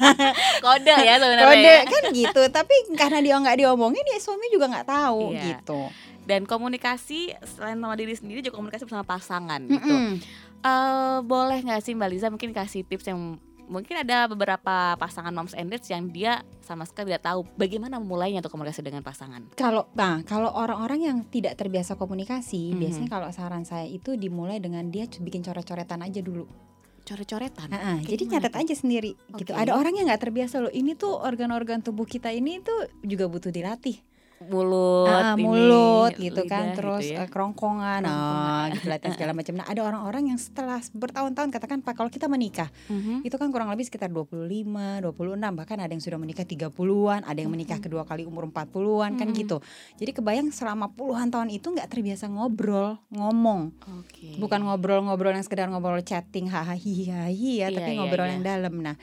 Kode 0.60 0.94
ya 0.98 1.14
sebenarnya. 1.16 1.46
kode 1.46 1.72
ya. 1.72 1.78
kan 1.86 2.02
gitu 2.12 2.42
tapi 2.50 2.74
karena 2.94 3.18
dia 3.18 3.34
nggak 3.36 3.56
diomongin 3.58 4.04
ya 4.04 4.18
suami 4.18 4.46
juga 4.48 4.68
nggak 4.68 4.86
tahu 4.86 5.32
Iya. 5.32 5.42
gitu 5.56 5.80
Dan 6.20 6.44
komunikasi 6.44 7.32
selain 7.48 7.74
sama 7.74 7.94
diri 7.94 8.12
sendiri 8.12 8.38
juga 8.40 8.54
komunikasi 8.54 8.84
bersama 8.84 9.02
pasangan 9.02 9.58
gitu. 9.64 9.82
Mm-mm. 9.82 10.20
Eh, 10.60 11.18
boleh 11.24 11.58
nggak 11.58 11.80
sih 11.80 11.92
Mbak 11.92 12.08
Liza 12.08 12.28
mungkin 12.28 12.52
kasih 12.52 12.84
tips 12.84 13.08
yang 13.08 13.40
mungkin 13.70 13.94
ada 13.96 14.26
beberapa 14.26 14.98
pasangan 14.98 15.30
moms 15.30 15.54
and 15.54 15.70
dads 15.70 15.86
yang 15.86 16.10
dia 16.10 16.42
sama 16.60 16.82
sekali 16.82 17.14
tidak 17.14 17.24
tahu 17.24 17.46
bagaimana 17.54 17.96
memulainya 17.96 18.42
untuk 18.42 18.52
komunikasi 18.52 18.82
dengan 18.82 19.00
pasangan. 19.00 19.46
kalau 19.54 19.86
nah 19.94 20.20
kalau 20.26 20.50
orang-orang 20.50 21.00
yang 21.00 21.18
tidak 21.24 21.54
terbiasa 21.54 21.94
komunikasi 21.94 22.74
Mhm. 22.74 22.78
biasanya 22.82 23.08
kalau 23.08 23.28
saran 23.30 23.62
saya 23.62 23.86
itu 23.86 24.18
dimulai 24.18 24.58
dengan 24.58 24.90
dia 24.90 25.06
bikin 25.06 25.40
coret-coretan 25.40 26.02
aja 26.02 26.18
dulu 26.20 26.44
Coret-coretan. 27.00 27.72
Kayak 27.72 28.06
jadi 28.06 28.22
nyatet 28.28 28.54
aja 28.54 28.74
sendiri 28.76 29.12
gitu 29.34 29.50
Oke. 29.50 29.58
ada 29.58 29.72
orang 29.74 29.96
yang 29.96 30.06
nggak 30.06 30.20
terbiasa 30.20 30.60
loh 30.60 30.70
ini 30.70 30.94
tuh 30.94 31.16
organ-organ 31.16 31.80
tubuh 31.80 32.04
kita 32.04 32.30
ini 32.30 32.60
tuh 32.60 32.86
juga 33.02 33.26
butuh 33.26 33.50
dilatih 33.50 33.98
Mulut, 34.40 35.04
Ah, 35.12 35.36
ini, 35.36 35.44
mulut 35.44 36.12
gitu 36.16 36.48
kan 36.48 36.72
lidah 36.72 36.74
terus 36.74 37.04
gitu 37.04 37.12
ya. 37.12 37.22
eh, 37.22 37.28
kerongkongan 37.28 38.00
nah 38.00 38.72
gitu 38.72 38.88
latihan 38.88 39.12
segala 39.12 39.36
macam 39.36 39.52
nah 39.52 39.68
ada 39.68 39.84
orang-orang 39.84 40.32
yang 40.32 40.40
setelah 40.40 40.80
bertahun-tahun 40.90 41.52
katakan 41.52 41.84
Pak 41.84 41.92
kalau 41.92 42.08
kita 42.08 42.24
menikah 42.24 42.72
Mhm. 42.88 43.20
itu 43.20 43.36
kan 43.36 43.52
kurang 43.52 43.68
lebih 43.68 43.84
sekitar 43.84 44.08
25 44.08 44.64
26 44.98 45.12
bahkan 45.52 45.76
ada 45.76 45.92
yang 45.92 46.00
sudah 46.00 46.16
menikah 46.16 46.42
30-an 46.42 47.20
ada 47.22 47.36
yang 47.36 47.52
menikah 47.52 47.76
Mhm. 47.76 47.84
kedua 47.84 48.02
kali 48.02 48.24
umur 48.24 48.48
40-an 48.48 49.12
kan 49.14 49.28
Mhm. 49.28 49.36
gitu 49.36 49.60
jadi 49.96 50.10
kebayang 50.10 50.48
selama 50.48 50.88
puluhan 50.88 51.28
tahun 51.28 51.52
itu 51.52 51.68
nggak 51.68 51.88
terbiasa 51.90 52.24
ngobrol 52.26 52.96
ngomong 53.10 53.76
Oke. 54.00 54.40
bukan 54.40 54.64
ngobrol-ngobrol 54.64 55.30
yang 55.30 55.44
sekedar 55.44 55.68
ngobrol 55.68 56.00
chatting 56.00 56.48
hahaha 56.48 56.72
hihihi 56.72 57.12
ya 57.60 57.68
Iya, 57.68 57.76
tapi 57.76 57.90
iya, 57.92 57.98
ngobrol 57.98 58.24
iya. 58.24 58.32
yang 58.32 58.42
dalam 58.42 58.72
nah 58.74 58.96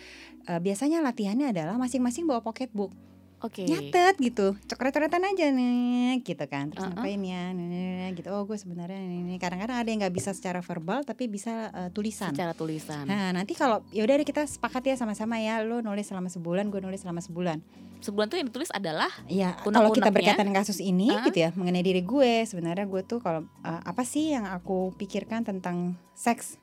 eh, 0.46 0.58
biasanya 0.58 0.98
latihannya 1.00 1.54
adalah 1.54 1.78
masing-masing 1.78 2.26
bawa 2.26 2.42
pocketbook 2.42 2.90
Oke. 3.38 3.64
nyatet 3.64 4.18
gitu 4.18 4.58
coret-coretan 4.66 5.22
aja 5.24 5.46
nih 5.50 6.22
gitu 6.22 6.42
kan 6.46 6.74
terus 6.74 6.84
Uh-uh. 6.84 6.98
ngapain 6.98 7.22
ya 7.22 7.54
nih, 7.54 7.66
nih, 7.66 7.82
nih, 8.00 8.10
gitu 8.18 8.30
oh 8.30 8.44
gue 8.44 8.56
sebenarnya 8.56 8.98
ini 8.98 9.38
kadang-kadang 9.38 9.78
ada 9.78 9.86
yang 9.86 10.02
nggak 10.02 10.12
bisa 10.12 10.34
secara 10.34 10.58
verbal 10.60 11.02
tapi 11.02 11.26
bisa 11.26 11.70
eh, 11.70 11.90
tulisan 11.92 12.34
Secara 12.34 12.52
tulisan. 12.52 13.06
Nah 13.06 13.30
nanti 13.30 13.54
kalau 13.54 13.86
ya 13.90 14.02
udah 14.02 14.16
deh 14.16 14.26
kita 14.26 14.42
sepakat 14.42 14.82
ya 14.84 14.96
sama-sama 14.96 15.38
ya 15.38 15.62
lo 15.62 15.80
nulis 15.80 16.04
selama 16.04 16.28
sebulan 16.28 16.68
gue 16.68 16.82
nulis 16.82 16.98
selama 17.00 17.20
sebulan 17.20 17.62
Sebulan 17.98 18.26
tuh 18.28 18.38
yang 18.38 18.46
ditulis 18.46 18.70
adalah 18.70 19.10
Ya 19.26 19.58
kalau 19.58 19.90
kita 19.90 20.14
Unek-uneknya? 20.14 20.38
berkaitan 20.38 20.54
kasus 20.54 20.78
ini 20.78 21.10
Ah. 21.10 21.22
gitu 21.24 21.38
ya 21.40 21.50
mengenai 21.52 21.82
diri 21.82 22.02
gue 22.02 22.42
sebenarnya 22.44 22.86
gue 22.86 23.02
tuh 23.04 23.18
kalau 23.18 23.42
eh, 23.62 23.82
apa 23.84 24.02
sih 24.02 24.34
yang 24.34 24.46
aku 24.46 24.94
pikirkan 24.96 25.42
tentang 25.42 25.94
seks 26.14 26.58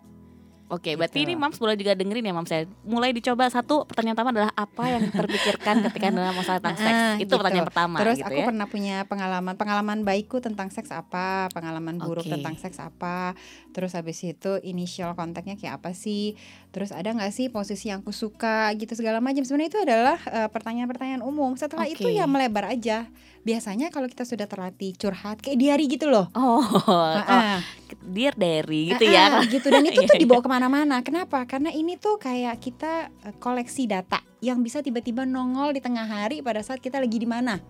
Oke, 0.74 0.90
berarti 0.94 1.18
Gitu. 1.18 1.26
ini 1.26 1.34
Mams 1.34 1.56
boleh 1.56 1.74
juga 1.74 1.94
dengerin 1.94 2.20
ya 2.20 2.32
Mams 2.32 2.50
ya. 2.50 2.66
Mulai 2.82 3.10
dicoba 3.10 3.46
satu 3.46 3.84
pertanyaan 3.84 4.12
pertama 4.12 4.30
adalah 4.32 4.52
apa 4.52 4.84
yang 4.88 5.02
terpikirkan 5.08 5.74
ketika 5.86 6.10
dalam 6.10 6.34
masalah 6.34 6.58
tentang 6.58 6.76
seks. 6.76 6.90
Ah, 6.92 7.14
Itu 7.14 7.22
gitu. 7.24 7.34
pertanyaan 7.38 7.66
pertama 7.66 7.96
Terus 7.98 8.18
gitu 8.18 8.26
aku 8.26 8.36
ya. 8.36 8.46
pernah 8.46 8.66
punya 8.66 8.96
pengalaman 9.04 9.54
pengalaman 9.54 9.98
baikku 10.02 10.38
tentang 10.38 10.68
seks 10.68 10.90
apa, 10.90 11.46
pengalaman 11.50 11.96
buruk 11.96 12.22
Oke. 12.22 12.34
tentang 12.34 12.54
seks 12.54 12.76
apa. 12.76 13.38
Terus 13.70 13.94
habis 13.94 14.18
itu 14.20 14.58
initial 14.60 15.14
kontaknya 15.14 15.54
kayak 15.54 15.78
apa 15.78 15.90
sih? 15.92 16.34
Terus 16.68 16.90
ada 16.90 17.06
nggak 17.08 17.30
sih 17.30 17.46
posisi 17.48 17.88
yang 17.88 18.02
aku 18.02 18.10
suka 18.10 18.68
gitu 18.74 18.92
segala 18.92 19.18
macam. 19.18 19.40
Sebenarnya 19.40 19.70
itu 19.70 19.80
adalah 19.80 20.18
eh, 20.26 20.48
pertanyaan-pertanyaan 20.48 21.22
umum. 21.22 21.54
Setelah 21.54 21.86
itu 21.86 22.04
Oke. 22.04 22.12
ya 22.12 22.26
melebar 22.26 22.66
aja. 22.66 23.06
Biasanya 23.40 23.92
kalau 23.92 24.08
kita 24.08 24.24
sudah 24.24 24.48
terlatih 24.48 24.96
curhat 24.96 25.36
kayak 25.38 25.60
diari 25.60 25.84
gitu 25.84 26.08
loh. 26.08 26.32
Oh, 26.32 26.64
oh, 26.64 27.12
ah. 27.20 27.60
dear 28.00 28.32
Derry 28.32 28.88
gitu 28.90 29.04
Ah, 29.04 29.12
ya. 29.12 29.24
ah, 29.36 29.44
gitu 29.44 29.68
dan 29.68 29.84
itu 29.84 30.00
tuh 30.00 30.16
dibawa 30.16 30.40
ke 30.64 30.72
mana-mana. 30.72 30.96
Kenapa? 31.04 31.44
Karena 31.44 31.68
ini 31.68 32.00
tuh 32.00 32.16
kayak 32.16 32.56
kita 32.56 33.12
eh, 33.20 33.36
koleksi 33.36 33.84
data 33.84 34.24
yang 34.40 34.64
bisa 34.64 34.80
tiba-tiba 34.80 35.28
nongol 35.28 35.76
di 35.76 35.84
tengah 35.84 36.04
hari 36.04 36.40
pada 36.40 36.64
saat 36.64 36.80
kita 36.80 36.96
lagi 36.96 37.20
di 37.20 37.28
mana. 37.28 37.60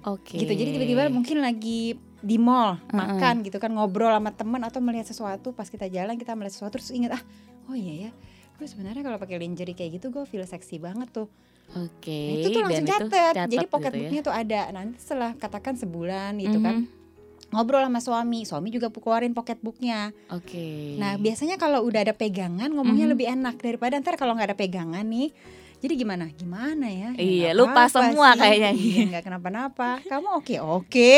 Oke. 0.00 0.38
gitu 0.38 0.48
jadi 0.48 0.70
tiba-tiba 0.72 1.12
mungkin 1.12 1.44
lagi 1.44 1.92
di 2.24 2.40
mall 2.40 2.80
makan 2.88 3.44
gitu 3.44 3.60
kan 3.60 3.68
ngobrol 3.68 4.08
sama 4.08 4.32
temen 4.32 4.56
atau 4.64 4.80
melihat 4.80 5.04
sesuatu 5.04 5.52
pas 5.52 5.68
kita 5.68 5.92
jalan 5.92 6.16
kita 6.16 6.32
melihat 6.32 6.56
sesuatu 6.56 6.80
terus 6.80 6.88
ingat 6.88 7.20
ah 7.20 7.22
oh 7.68 7.76
iya 7.76 8.08
ya 8.08 8.10
gue 8.56 8.64
sebenarnya 8.64 9.04
kalau 9.04 9.20
pakai 9.20 9.36
lingerie 9.36 9.76
kayak 9.76 10.00
gitu 10.00 10.08
gue 10.08 10.24
feel 10.24 10.40
seksi 10.40 10.80
banget 10.80 11.12
tuh 11.12 11.28
Oke. 11.76 12.16
Nah, 12.16 12.34
itu 12.40 12.48
tuh 12.48 12.60
langsung 12.64 12.88
catet 12.88 13.34
jadi 13.46 13.66
pocket 13.68 13.92
gitu 13.92 14.16
ya. 14.16 14.24
tuh 14.24 14.32
ada 14.32 14.60
nanti 14.72 14.96
setelah 15.04 15.36
katakan 15.36 15.76
sebulan 15.76 16.32
gitu 16.40 16.58
kan 16.58 16.76
Mhm. 16.80 16.99
Ngobrol 17.50 17.82
sama 17.82 17.98
suami 17.98 18.42
suami 18.42 18.68
juga 18.68 18.88
keluarin 18.88 19.30
pocket 19.30 19.58
booknya 19.58 20.14
Oke. 20.28 20.94
nah 20.96 21.14
biasanya 21.14 21.54
kalau 21.54 21.82
udah 21.82 22.02
ada 22.02 22.14
pegangan 22.14 22.68
ngomongnya 22.68 23.06
Mhm. 23.06 23.12
lebih 23.12 23.26
enak 23.28 23.56
daripada 23.58 23.98
ntar 23.98 24.14
kalau 24.14 24.32
nggak 24.32 24.50
ada 24.50 24.58
pegangan 24.58 25.02
nih 25.02 25.30
jadi 25.80 25.94
gimana 25.96 26.28
gimana 26.30 26.86
ya 26.86 27.08
Ya, 27.10 27.18
Iya, 27.18 27.50
lupa 27.52 27.88
semua 27.88 28.32
sih. 28.32 28.38
kayaknya. 28.38 28.70
Iya, 28.70 29.00
nggak 29.08 29.24
kenapa-napa 29.24 29.98
kamu 30.04 30.28
oke 30.34 30.56
oke 30.58 31.10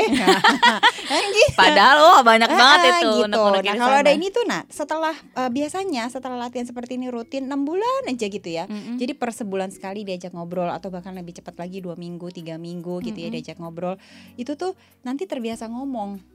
Kan 1.11 1.23
gitu. 1.29 1.55
Padahal 1.55 1.99
oh 2.01 2.21
banyak 2.21 2.47
Ah, 2.47 2.57
banget 2.57 2.81
itu 2.97 3.11
gitu. 3.13 3.27
unek-unek 3.27 3.63
Nah 3.63 3.75
kalau 3.77 3.97
ada 3.99 4.11
ini 4.11 4.27
tuh 4.29 4.45
nah 4.45 4.63
setelah 4.69 5.13
eh, 5.13 5.51
biasanya 5.51 6.07
setelah 6.09 6.39
latihan 6.39 6.65
seperti 6.65 6.95
ini 6.95 7.07
rutin 7.09 7.45
enam 7.45 7.63
bulan 7.63 8.07
aja 8.07 8.25
gitu 8.25 8.49
ya. 8.49 8.65
Mm-mm. 8.65 8.97
Jadi 8.97 9.13
per 9.13 9.31
sebulan 9.31 9.71
sekali 9.71 10.03
diajak 10.03 10.31
ngobrol 10.31 10.69
atau 10.69 10.89
bahkan 10.89 11.13
lebih 11.13 11.35
cepat 11.35 11.59
lagi 11.59 11.79
dua 11.79 11.95
minggu 11.95 12.31
tiga 12.31 12.57
minggu 12.57 13.03
gitu 13.03 13.15
ya 13.15 13.29
Mm-mm. 13.29 13.35
diajak 13.35 13.57
ngobrol 13.57 13.99
itu 14.35 14.55
tuh 14.55 14.73
nanti 15.03 15.27
terbiasa 15.27 15.67
ngomong. 15.67 16.32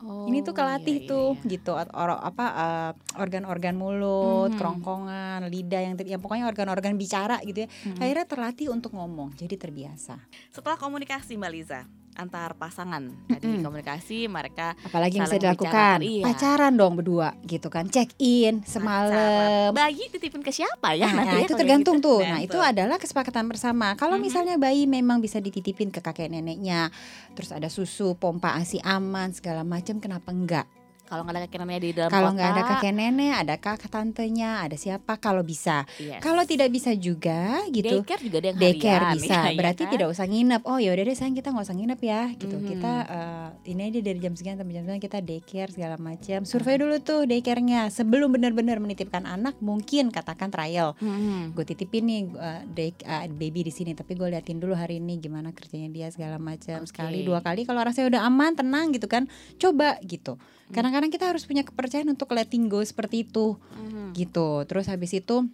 Ini 0.00 0.40
tuh 0.40 0.52
Oh, 0.52 0.56
kelatih 0.56 0.96
iya, 0.96 1.04
iya, 1.04 1.10
tuh 1.12 1.28
iya. 1.36 1.48
gitu 1.50 1.72
At- 1.74 1.92
or, 1.92 2.10
apa 2.14 2.44
eh, 2.48 2.90
organ-organ 3.16 3.74
mulut, 3.74 4.50
Mhm. 4.50 4.56
kerongkongan, 4.56 5.40
lidah 5.46 5.82
yang 5.82 5.94
ter- 5.94 6.08
yang 6.08 6.18
pokoknya 6.18 6.46
organ-organ 6.46 6.94
bicara 6.94 7.36
gitu 7.42 7.64
ya. 7.64 7.68
Mm-mm. 7.68 8.00
Akhirnya 8.00 8.24
terlatih 8.24 8.66
untuk 8.68 8.92
ngomong 8.92 9.34
jadi 9.34 9.54
terbiasa. 9.54 10.16
Setelah 10.48 10.76
komunikasi 10.76 11.36
Mbak 11.36 11.52
Liza 11.52 11.80
antar 12.20 12.52
pasangan 12.54 13.08
tadi 13.26 13.48
Mm-mm. 13.48 13.64
komunikasi 13.64 14.28
mereka 14.28 14.76
Apalagi 14.80 15.16
yang 15.16 15.24
bisa 15.24 15.38
dilakukan 15.38 15.98
iya. 16.02 16.24
pacaran 16.24 16.72
dong 16.72 16.94
berdua 16.94 17.32
gitu 17.42 17.66
kan 17.66 17.88
check 17.88 18.12
in 18.18 18.60
semalam 18.62 19.72
bayi 19.72 20.06
dititipin 20.06 20.42
ke 20.42 20.52
siapa 20.52 20.92
ya 20.92 21.08
Nah, 21.08 21.24
nanti 21.24 21.34
nah, 21.34 21.40
ya 21.40 21.46
itu 21.46 21.54
tergantung 21.56 21.96
gitu? 21.98 22.08
tuh. 22.12 22.20
Nah, 22.22 22.30
Nah, 22.30 22.40
itu 22.42 22.58
adalah 22.58 22.96
kesepakatan 22.96 23.44
bersama. 23.46 23.94
Kalau 23.94 24.16
Mhm. 24.16 24.22
misalnya 24.22 24.54
bayi 24.56 24.84
memang 24.84 25.18
bisa 25.18 25.38
dititipin 25.38 25.88
ke 25.88 25.98
kakek 25.98 26.28
neneknya, 26.28 26.92
terus 27.32 27.50
ada 27.50 27.66
susu, 27.66 28.14
pompa 28.14 28.54
ASI 28.54 28.78
aman 28.80 29.32
segala 29.32 29.62
macam, 29.62 29.98
kenapa 29.98 30.30
enggak? 30.30 30.66
Kalau 31.10 31.26
nggak 31.26 31.34
ada 31.34 31.42
kakek 31.44 31.58
neneknya 31.58 31.80
di 31.80 31.90
dalam 31.90 32.10
Kalau 32.10 32.30
nggak 32.30 32.48
ada 32.48 32.62
kakek 32.64 32.92
nenek, 32.94 33.32
ada 33.34 33.54
kakak 33.58 33.90
tantenya, 33.90 34.50
ada 34.62 34.76
siapa? 34.76 35.18
Kalau 35.18 35.42
bisa. 35.42 35.82
yes. 35.98 36.22
Kalau 36.22 36.46
tidak 36.46 36.70
bisa 36.70 36.94
juga 36.94 37.58
gitu. 37.68 37.90
daycare 37.98 38.22
juga 38.22 38.36
ada 38.38 38.48
yang 38.48 38.58
Daycare 38.60 39.02
harian, 39.04 39.16
bisa, 39.18 39.38
iya, 39.42 39.58
berarti 39.58 39.82
kan? 39.82 39.90
tidak 39.90 40.06
usah 40.08 40.24
nginep. 40.24 40.62
Oh 40.62 40.78
ya 40.78 40.90
udah 40.90 41.02
deh 41.02 41.12
sayang 41.12 41.34
kita 41.34 41.50
nggak 41.50 41.66
usah 41.66 41.74
nginep 41.74 42.00
ya, 42.00 42.22
gitu. 42.36 42.54
Mhm. 42.54 42.66
Kita 42.70 42.92
eh, 43.02 43.48
ini 43.66 43.80
aja 43.84 43.98
dari 44.00 44.18
jam 44.18 44.32
sekian 44.32 44.54
sampai 44.54 44.72
jam 44.72 44.84
sekian 44.86 45.02
kita 45.02 45.18
daycare 45.18 45.70
segala 45.70 45.96
macam. 45.98 46.38
Survei 46.44 46.78
dulu 46.78 46.96
tuh 47.00 47.26
daycare-nya 47.26 47.90
sebelum 47.90 48.30
benar-benar 48.30 48.78
menitipkan 48.78 49.26
anak, 49.26 49.58
mungkin 49.60 50.08
katakan 50.08 50.48
trial 50.48 50.94
Mhm. 50.96 51.52
gue 51.52 51.64
titipin 51.64 52.04
nih 52.04 52.20
uh, 52.30 52.62
day- 52.68 53.02
uh, 53.02 53.26
baby 53.28 53.62
di 53.62 53.72
sini 53.72 53.92
tapi 53.92 54.12
gue 54.12 54.28
liatin 54.28 54.56
dulu 54.56 54.72
hari 54.72 54.96
ini 54.96 55.16
gimana 55.16 55.50
kerjanya 55.50 55.88
dia 55.88 56.06
segala 56.08 56.36
macam 56.36 56.78
Oke. 56.78 56.86
sekali 56.86 57.22
dua 57.22 57.40
kali 57.40 57.64
kalau 57.64 57.80
rasanya 57.80 58.06
udah 58.10 58.22
aman 58.22 58.52
tenang 58.54 58.92
gitu 58.92 59.06
kan 59.06 59.24
coba 59.56 59.96
gitu 60.02 60.36
Hmm. 60.36 60.59
Kadang-kadang 60.70 61.10
kita 61.10 61.30
harus 61.30 61.44
punya 61.44 61.62
kepercayaan 61.62 62.10
untuk 62.10 62.30
letting 62.30 62.70
go 62.70 62.80
seperti 62.80 63.26
itu 63.26 63.58
Mhm. 63.74 64.14
gitu 64.14 64.62
terus 64.66 64.86
habis 64.86 65.10
itu 65.12 65.46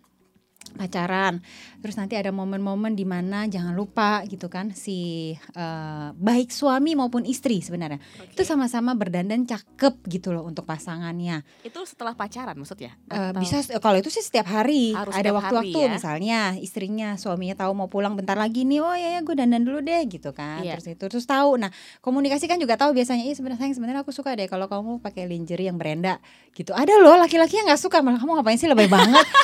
pacaran. 0.75 1.39
Terus 1.79 1.95
nanti 1.95 2.19
ada 2.19 2.35
momen-momen 2.35 2.99
di 2.99 3.07
mana 3.07 3.47
jangan 3.47 3.77
lupa 3.77 4.27
gitu 4.27 4.51
kan 4.51 4.75
si 4.75 5.31
uh, 5.55 6.11
baik 6.19 6.51
suami 6.51 6.99
maupun 6.99 7.23
istri 7.23 7.63
sebenarnya. 7.63 8.03
Oke. 8.19 8.35
itu 8.35 8.43
sama-sama 8.43 8.99
berdandan 8.99 9.47
cakep 9.47 10.03
gitu 10.11 10.35
loh 10.35 10.43
untuk 10.43 10.67
pasangannya. 10.67 11.47
Itu 11.63 11.87
setelah 11.87 12.19
pacaran 12.19 12.59
maksudnya? 12.59 12.99
Eh, 13.13 13.31
Atau- 13.31 13.39
bisa 13.39 13.63
kalau 13.79 13.97
itu 14.01 14.11
sih 14.11 14.25
setiap 14.25 14.51
hari. 14.51 14.97
Harus 14.97 15.15
ada 15.15 15.31
waktu-waktu 15.31 15.79
ya? 15.79 15.91
misalnya 15.93 16.41
istrinya 16.59 17.15
suaminya 17.15 17.55
tahu 17.55 17.73
mau 17.77 17.89
pulang 17.93 18.19
bentar 18.19 18.35
lagi 18.35 18.67
nih 18.67 18.83
oh 18.83 18.97
ya 18.97 19.09
ya 19.17 19.21
gue 19.23 19.35
dandan 19.39 19.63
dulu 19.63 19.85
deh 19.85 20.03
gitu 20.11 20.35
kan. 20.35 20.65
Iya. 20.65 20.81
terus 20.81 20.87
itu 20.91 21.05
terus 21.07 21.27
tahu. 21.29 21.61
Nah 21.61 21.71
komunikasi 22.03 22.51
kan 22.51 22.59
juga 22.59 22.75
tahu 22.75 22.97
biasanya 22.97 23.23
iya 23.23 23.35
sebenarnya 23.37 23.63
sayang 23.69 23.77
sebenarnya 23.79 24.03
aku 24.03 24.11
suka 24.11 24.35
deh 24.35 24.49
kalau 24.51 24.67
kamu 24.67 24.99
pakai 25.05 25.29
lingerie 25.29 25.69
yang 25.71 25.79
berenda 25.79 26.19
gitu. 26.57 26.73
Ada 26.73 26.99
loh 26.99 27.21
laki-laki 27.21 27.61
yang 27.61 27.69
nggak 27.69 27.81
suka 27.81 28.01
malah 28.01 28.19
kamu 28.19 28.41
ngapain 28.41 28.59
sih 28.59 28.69
lebih 28.71 28.89
banget? 28.89 29.27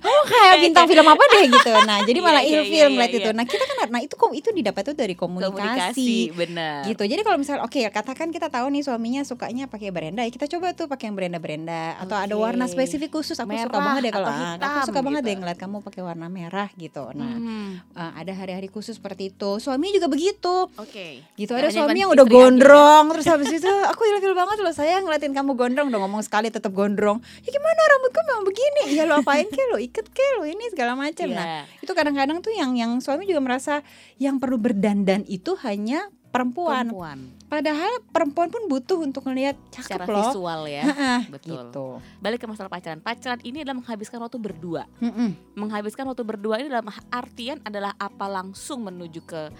Kamu 0.00 0.22
kayak 0.40 0.58
bintang 0.60 0.86
film 0.86 1.06
apa 1.06 1.24
deh 1.26 1.44
gitu. 1.46 1.72
Nah 1.90 1.98
jadi 2.02 2.18
malah 2.18 2.40
Iya, 2.40 2.48
iya, 2.50 2.60
ilfil 2.60 2.76
iya, 2.76 2.86
ngeliat 2.88 3.08
iya, 3.08 3.18
itu. 3.18 3.28
Iya. 3.28 3.36
nah 3.36 3.44
kita 3.44 3.64
kan 3.64 3.76
nah 3.88 4.00
itu 4.00 4.14
kok 4.14 4.30
itu 4.30 4.48
didapat 4.50 4.82
tuh 4.82 4.94
dari 4.94 5.14
komunikasi, 5.14 5.50
komunikasi 5.50 6.10
benar. 6.32 6.80
Gitu. 6.84 7.02
Jadi 7.04 7.20
kalau 7.20 7.36
misalnya 7.36 7.62
oke 7.62 7.80
katakan 7.90 8.28
kita 8.28 8.46
tahu 8.46 8.66
nih 8.68 8.82
suaminya 8.82 9.22
sukanya 9.22 9.64
pakai 9.66 9.90
berenda 9.90 10.20
ya 10.20 10.30
kita 10.30 10.46
coba 10.48 10.72
tuh 10.72 10.86
pakai 10.86 11.04
yang 11.06 11.16
berenda-berenda 11.16 11.80
atau 11.98 12.16
ada 12.16 12.32
Oke. 12.32 12.42
warna 12.42 12.64
spesifik 12.66 13.10
khusus. 13.12 13.36
Aku 13.36 13.48
suka 13.48 13.66
Merah 13.66 13.80
banget 13.82 14.02
deh 14.02 14.12
kalau 14.12 14.26
ah, 14.26 14.32
aku 14.32 14.44
hitam 14.62 14.86
suka 14.86 15.00
banget 15.00 15.20
gitu. 15.20 15.28
deh 15.28 15.36
ngeliat 15.36 15.58
kamu 15.58 15.76
pakai 15.80 16.02
warna 16.02 16.26
merah 16.28 16.68
gitu. 16.72 17.04
Nah 17.12 17.32
Mhm. 17.32 17.68
eh, 17.92 18.12
ada 18.16 18.32
hari-hari 18.32 18.68
khusus 18.68 18.94
seperti 18.94 19.30
itu. 19.30 19.50
Suami 19.58 19.90
juga 19.90 20.06
begitu. 20.06 20.68
Oke. 20.74 21.24
Gitu 21.34 21.48
Nggak 21.48 21.58
ada 21.58 21.68
hanya 21.68 21.78
suami 21.80 21.98
yang 21.98 22.10
udah 22.10 22.22
ya. 22.22 22.30
gondrong 22.30 23.04
terus 23.10 23.26
habis 23.26 23.50
itu 23.50 23.70
aku 23.84 24.02
ilfil 24.06 24.32
banget 24.32 24.58
loh 24.58 24.70
saya 24.70 24.98
ngeliatin 24.98 25.32
kamu 25.32 25.52
gondrong 25.52 25.88
udah 25.88 26.00
ngomong 26.00 26.22
sekali 26.22 26.48
tetap 26.48 26.70
gondrong. 26.70 27.18
Ya 27.40 27.50
gimana 27.50 27.80
rambutku 27.88 28.20
memang 28.22 28.44
begini? 28.44 28.82
Ya 28.92 29.04
lo 29.04 29.18
apain 29.18 29.46
ke 29.46 29.62
lo 29.66 29.78
iket 29.78 30.06
ke 30.06 30.26
lo 30.32 30.44
ini 30.44 30.64
segala 30.68 30.92
macam 30.92 31.28
nah 31.28 31.66
Iya. 31.66 31.80
itu 31.80 31.90
kadang-kadang 31.90 32.38
tuh 32.38 32.52
yang 32.52 32.72
yang 32.72 32.92
suami 32.96 33.24
juga 33.24 33.40
merasa 33.40 33.82
yang 34.16 34.36
perlu 34.36 34.56
berdandan 34.56 35.22
itu 35.24 35.56
hanya 35.60 35.98
perempuan. 36.26 36.86
perempuan 36.86 37.18
Padahal 37.50 37.90
perempuan 38.06 38.46
pun 38.46 38.62
butuh 38.64 39.02
untuk 39.02 39.26
secara 39.26 39.58
cakep 39.66 40.06
loh. 40.06 40.30
visual 40.30 40.60
ya 40.64 40.84
betul 41.26 41.58
gitu. 41.66 41.86
balik 42.16 42.38
ke 42.38 42.46
masalah 42.46 42.70
pacaran 42.70 43.00
pacaran 43.00 43.42
ini 43.42 43.60
adalah 43.60 43.74
menghabiskan 43.76 44.18
waktu 44.20 44.38
berdua 44.38 44.86
Mm-mm. 45.00 45.34
menghabiskan 45.54 46.06
waktu 46.06 46.22
berdua 46.22 46.56
ini 46.56 46.70
dalam 46.70 46.86
artian 47.10 47.58
adalah 47.60 47.90
apa 47.96 48.26
langsung 48.26 48.84
menuju 48.84 49.20
ke 49.24 49.50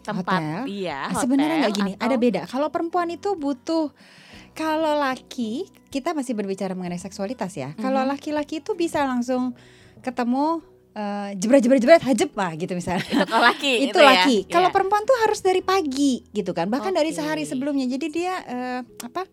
tempat 0.00 0.38
Hotel? 0.38 0.62
iya 0.68 1.08
Ah, 1.08 1.16
Sebenarnya 1.16 1.56
nggak 1.58 1.72
hotel 1.72 1.80
gini, 1.80 1.92
atau- 1.94 2.04
ada 2.04 2.16
beda. 2.16 2.40
Kalau 2.46 2.68
perempuan 2.68 3.08
itu 3.08 3.34
butuh 3.34 3.88
kalau 4.52 4.94
laki 4.94 5.64
kita 5.88 6.12
masih 6.12 6.32
berbicara 6.32 6.72
mengenai 6.72 7.00
seksualitas 7.00 7.50
ya. 7.52 7.74
Kalau 7.74 8.04
Mhm. 8.04 8.08
laki-laki 8.08 8.60
itu 8.60 8.74
bisa 8.74 9.02
langsung 9.02 9.56
ketemu 10.04 10.60
eh, 10.92 11.30
jebret 11.34 11.58
jebret 11.58 11.80
jebret 11.80 12.02
hajeb 12.02 12.30
lah 12.30 12.52
gitu 12.54 12.72
misalnya. 12.72 13.02
itu 13.02 13.24
kalau 13.24 13.42
laki 13.42 13.72
itu 13.88 13.98
ya. 13.98 14.06
laki. 14.06 14.36
Kalau 14.46 14.68
Iya. 14.68 14.74
perempuan 14.74 15.02
tuh 15.02 15.16
harus 15.18 15.40
dari 15.40 15.58
pagi 15.58 16.22
gitu 16.30 16.52
kan, 16.52 16.68
bahkan 16.68 16.92
dari 16.92 17.10
Oke. 17.10 17.18
sehari 17.18 17.42
sebelumnya. 17.42 17.88
Jadi 17.88 18.06
dia 18.08 18.34
eh, 18.44 18.80
apa 19.02 19.24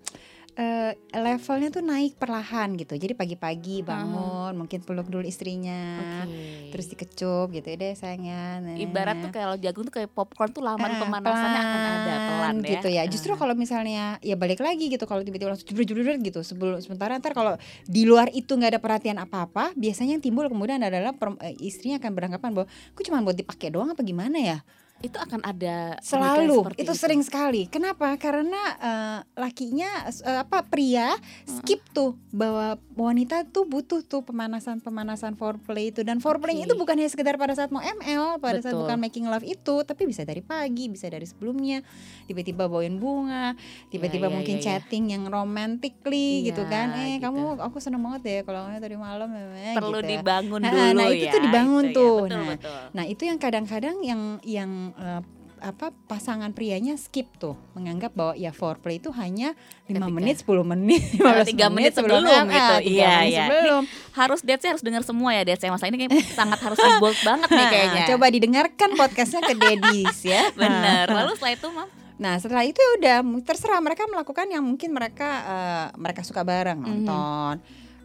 eh, 0.61 0.93
levelnya 1.17 1.73
tuh 1.73 1.81
naik 1.81 2.21
perlahan 2.21 2.77
gitu. 2.77 2.93
Jadi 2.93 3.17
pagi-pagi 3.17 3.81
bangun, 3.81 4.53
mungkin 4.53 4.85
peluk 4.85 5.09
dulu 5.09 5.25
istrinya, 5.25 5.97
Oke. 6.29 6.69
terus 6.69 6.85
dikecup 6.85 7.49
gitu 7.49 7.65
ya 7.65 7.77
deh 7.77 7.93
sayangnya. 7.97 8.61
Nah, 8.61 8.75
ibarat 8.77 9.17
tuh 9.19 9.33
kalau 9.33 9.57
jagung 9.57 9.89
tuh 9.89 9.95
kayak 9.97 10.13
popcorn 10.13 10.53
tuh 10.53 10.61
lama 10.61 10.77
Ah, 10.79 11.01
pemanasannya 11.01 11.61
akan 11.61 11.81
ada 11.81 12.13
pelan 12.21 12.55
ya 12.61 12.69
gitu 12.69 12.87
ya. 12.87 13.03
Justru 13.09 13.33
Ah. 13.33 13.39
kalau 13.41 13.57
misalnya 13.57 14.21
ya 14.21 14.37
balik 14.37 14.61
lagi 14.61 14.85
gitu 14.85 15.09
kalau 15.09 15.25
tiba-tiba 15.25 15.49
langsung 15.49 15.65
jebret-jebret 15.65 16.21
gitu 16.21 16.45
sebelum 16.45 16.77
sementara 16.77 17.17
ntar 17.17 17.33
kalau 17.33 17.57
di 17.83 18.05
luar 18.05 18.29
itu 18.29 18.53
nggak 18.53 18.77
ada 18.77 18.81
perhatian 18.81 19.17
apa-apa, 19.17 19.73
biasanya 19.73 20.15
yang 20.15 20.23
timbul 20.23 20.45
kemudian 20.45 20.77
adalah 20.77 21.17
per- 21.17 21.41
eh, 21.41 21.57
istrinya 21.57 21.97
akan 21.97 22.11
beranggapan 22.13 22.49
bahwa 22.53 22.67
aku 22.93 23.01
cuma 23.01 23.25
buat 23.25 23.33
dipakai 23.33 23.73
doang 23.73 23.89
apa 23.89 24.05
gimana 24.05 24.37
ya? 24.37 24.59
Itu 25.01 25.17
akan 25.17 25.41
ada 25.41 25.97
Selalu 26.01 26.61
seperti 26.61 26.79
itu 26.85 26.93
sering 26.93 27.21
sekali. 27.25 27.65
Kenapa? 27.67 28.13
Karena 28.17 28.61
eh, 28.77 29.19
lakinya 29.35 29.89
eh, 30.07 30.39
apa 30.41 30.63
pria 30.65 31.13
skip 31.45 31.81
tuh 31.91 32.17
bahwa 32.31 32.77
wanita 32.95 33.43
tuh 33.49 33.65
butuh 33.65 34.05
tuh 34.05 34.21
pemanasan-pemanasan 34.21 35.35
foreplay 35.35 35.89
itu 35.91 36.05
dan 36.05 36.21
foreplay 36.21 36.61
Oke. 36.61 36.69
itu 36.69 36.73
bukan 36.77 36.95
hanya 37.01 37.09
sekedar 37.09 37.35
pada 37.35 37.57
saat 37.57 37.73
mau 37.73 37.81
ML, 37.81 38.37
pada 38.37 38.61
saat 38.61 38.77
Betul. 38.77 38.85
bukan 38.87 38.97
making 39.01 39.25
love 39.27 39.43
itu, 39.43 39.75
tapi 39.83 40.05
bisa 40.05 40.21
dari 40.21 40.39
pagi, 40.45 40.87
bisa 40.87 41.09
dari 41.09 41.25
sebelumnya, 41.25 41.81
tiba-tiba 42.29 42.69
bawain 42.69 43.01
bunga, 43.01 43.57
tiba-tiba 43.89 44.29
iya, 44.29 44.35
mungkin 44.35 44.55
iya, 44.59 44.63
iya. 44.63 44.67
chatting 44.79 45.11
yang 45.11 45.23
romantically 45.27 46.45
gitu 46.47 46.61
Iya, 46.61 46.71
kan. 46.71 46.87
Eh, 46.93 47.17
gitu. 47.17 47.25
kamu 47.27 47.41
aku 47.63 47.77
seneng 47.81 48.01
banget 48.05 48.21
deh 48.21 48.39
kalau 48.45 48.69
kamu 48.69 48.79
tadi 48.79 48.97
malam 48.99 49.29
eh, 49.33 49.73
perlu 49.75 49.99
gitu. 49.99 50.09
dibangun 50.13 50.59
Nah, 50.61 50.71
dulu 50.71 50.99
nah, 51.01 51.07
itu 51.09 51.25
ya. 51.25 51.31
tuh 51.33 51.41
dibangun 51.41 51.83
itu 51.83 51.89
ya. 51.89 51.97
tuh. 51.97 52.15
Betul, 52.21 52.29
Nah, 52.31 52.45
betul. 52.55 52.81
Nah 52.91 53.05
itu 53.07 53.23
yang 53.27 53.39
kadang-kadang 53.41 53.95
yang 54.05 54.21
yang 54.45 54.71
eh, 54.93 55.21
apa 55.61 55.93
pasangan 56.09 56.49
prianya 56.51 56.97
skip 56.97 57.29
tuh 57.37 57.53
menganggap 57.77 58.17
bahwa 58.17 58.33
ya 58.33 58.49
foreplay 58.49 58.97
itu 58.97 59.13
hanya 59.13 59.53
5 59.85 59.93
Ketika- 59.93 60.09
menit 60.09 60.35
10 60.41 60.65
menit 60.65 61.03
Oh, 61.21 61.29
15 61.37 61.45
tiga 61.45 61.67
menit 61.69 61.93
sebelum 61.93 62.25
ML, 62.25 62.49
gitu. 62.81 62.97
Iya, 62.97 63.13
iya. 63.23 63.45
sebelum 63.45 63.83
harus 64.11 64.41
date 64.41 64.65
harus 64.65 64.81
dengar 64.81 65.05
semua 65.05 65.37
ya 65.37 65.45
saya 65.53 65.69
masa 65.69 65.85
ini 65.85 66.01
kayak 66.01 66.17
sangat 66.27 66.57
harus 66.59 66.81
bold 66.97 67.13
banget 67.29 67.45
nih 67.47 67.67
kayaknya. 67.69 68.01
Nah, 68.01 68.09
coba 68.09 68.25
didengarkan 68.27 68.89
podcastnya 68.95 69.41
ke 69.43 69.53
Dedis 69.53 70.17
ya 70.25 70.49
Bener. 70.57 71.05
Lalu 71.05 71.37
setelah 71.37 71.53
itu 71.53 71.67
mam 71.69 71.89
Nah 72.17 72.33
setelah 72.37 72.61
itu 72.61 72.77
ya 72.77 72.89
udah 72.97 73.17
terserah 73.41 73.81
mereka 73.81 74.05
melakukan 74.05 74.45
yang 74.45 74.61
mungkin 74.61 74.89
mereka 74.89 75.29
eh, 75.41 75.85
mereka 75.95 76.21
suka 76.21 76.41
bareng 76.41 76.77
Mhm. 76.79 76.85
nonton 77.05 77.55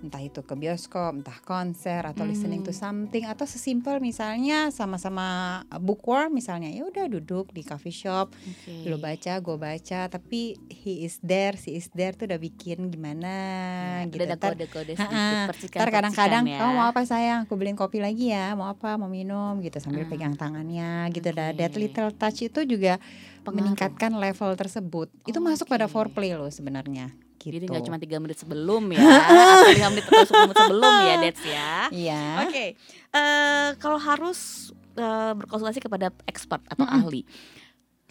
entah 0.07 0.19
itu 0.19 0.41
ke 0.41 0.55
bioskop, 0.55 1.13
entah 1.17 1.37
konser 1.41 2.01
atau 2.01 2.23
listening 2.23 2.61
to 2.61 2.71
something 2.71 3.23
atau 3.23 3.43
sesimpel 3.43 3.99
misalnya 3.99 4.71
sama-sama 4.71 5.27
bookworm 5.77 6.31
misalnya 6.33 6.69
ya 6.69 6.83
udah 6.83 7.07
duduk 7.09 7.51
di 7.51 7.61
coffee 7.61 7.91
shop 7.93 8.31
Oke. 8.33 8.87
lo 8.87 8.97
baca 8.97 9.37
gue 9.37 9.57
baca 9.57 10.01
tapi 10.07 10.55
he 10.69 11.03
is 11.03 11.19
there 11.21 11.55
she 11.55 11.75
is 11.75 11.91
there 11.91 12.13
tuh 12.13 12.25
udah 12.25 12.39
bikin 12.39 12.87
gimana 12.87 13.35
Ya, 13.99 14.07
gitu 14.07 14.23
udah 14.23 14.39
kode-kode 14.39 14.93
sedikit 14.93 15.75
Ntar 15.75 15.89
kadang-kadang 15.91 16.45
ya. 16.45 16.59
kamu 16.59 16.73
mau 16.73 16.87
apa 16.87 17.03
sayang 17.03 17.43
aku 17.43 17.55
beliin 17.55 17.75
kopi 17.75 17.99
lagi 17.99 18.31
ya 18.31 18.53
mau 18.53 18.69
apa 18.69 18.95
mau 18.95 19.07
minum 19.07 19.59
gitu 19.59 19.77
sambil 19.77 20.03
Ah. 20.03 20.09
pegang 20.09 20.33
tangannya 20.33 21.11
gitu 21.11 21.29
dah 21.29 21.51
Oke. 21.51 21.59
that 21.59 21.75
little 21.75 22.11
touch 22.13 22.41
itu 22.41 22.63
juga 22.63 23.03
Pengaruh. 23.43 23.57
meningkatkan 23.57 24.13
level 24.13 24.55
tersebut 24.55 25.09
itu 25.25 25.35
Oh, 25.35 25.43
masuk 25.43 25.67
pada 25.67 25.85
oke. 25.85 25.93
foreplay 25.93 26.31
loh 26.33 26.47
sebenarnya 26.49 27.11
gitu 27.39 27.55
Jadi 27.55 27.67
nggak 27.69 27.85
cuma 27.85 27.97
tiga 27.97 28.17
menit 28.17 28.37
sebelum 28.37 28.83
ya, 28.91 29.01
atau 29.01 29.73
lima 29.77 29.89
menit 29.93 30.05
atau 30.05 30.27
10 30.27 30.43
menit 30.49 30.57
sebelum 30.59 30.93
ya, 30.93 31.15
dates 31.21 31.43
ya. 31.45 31.73
iya 31.93 32.23
Oke, 32.45 32.65
eh, 33.13 33.69
kalau 33.77 33.99
harus 33.99 34.71
eh, 34.95 35.33
berkonsultasi 35.37 35.81
kepada 35.81 36.11
expert 36.25 36.65
atau 36.67 36.83
Mm-mm. 36.83 36.99
ahli, 37.05 37.23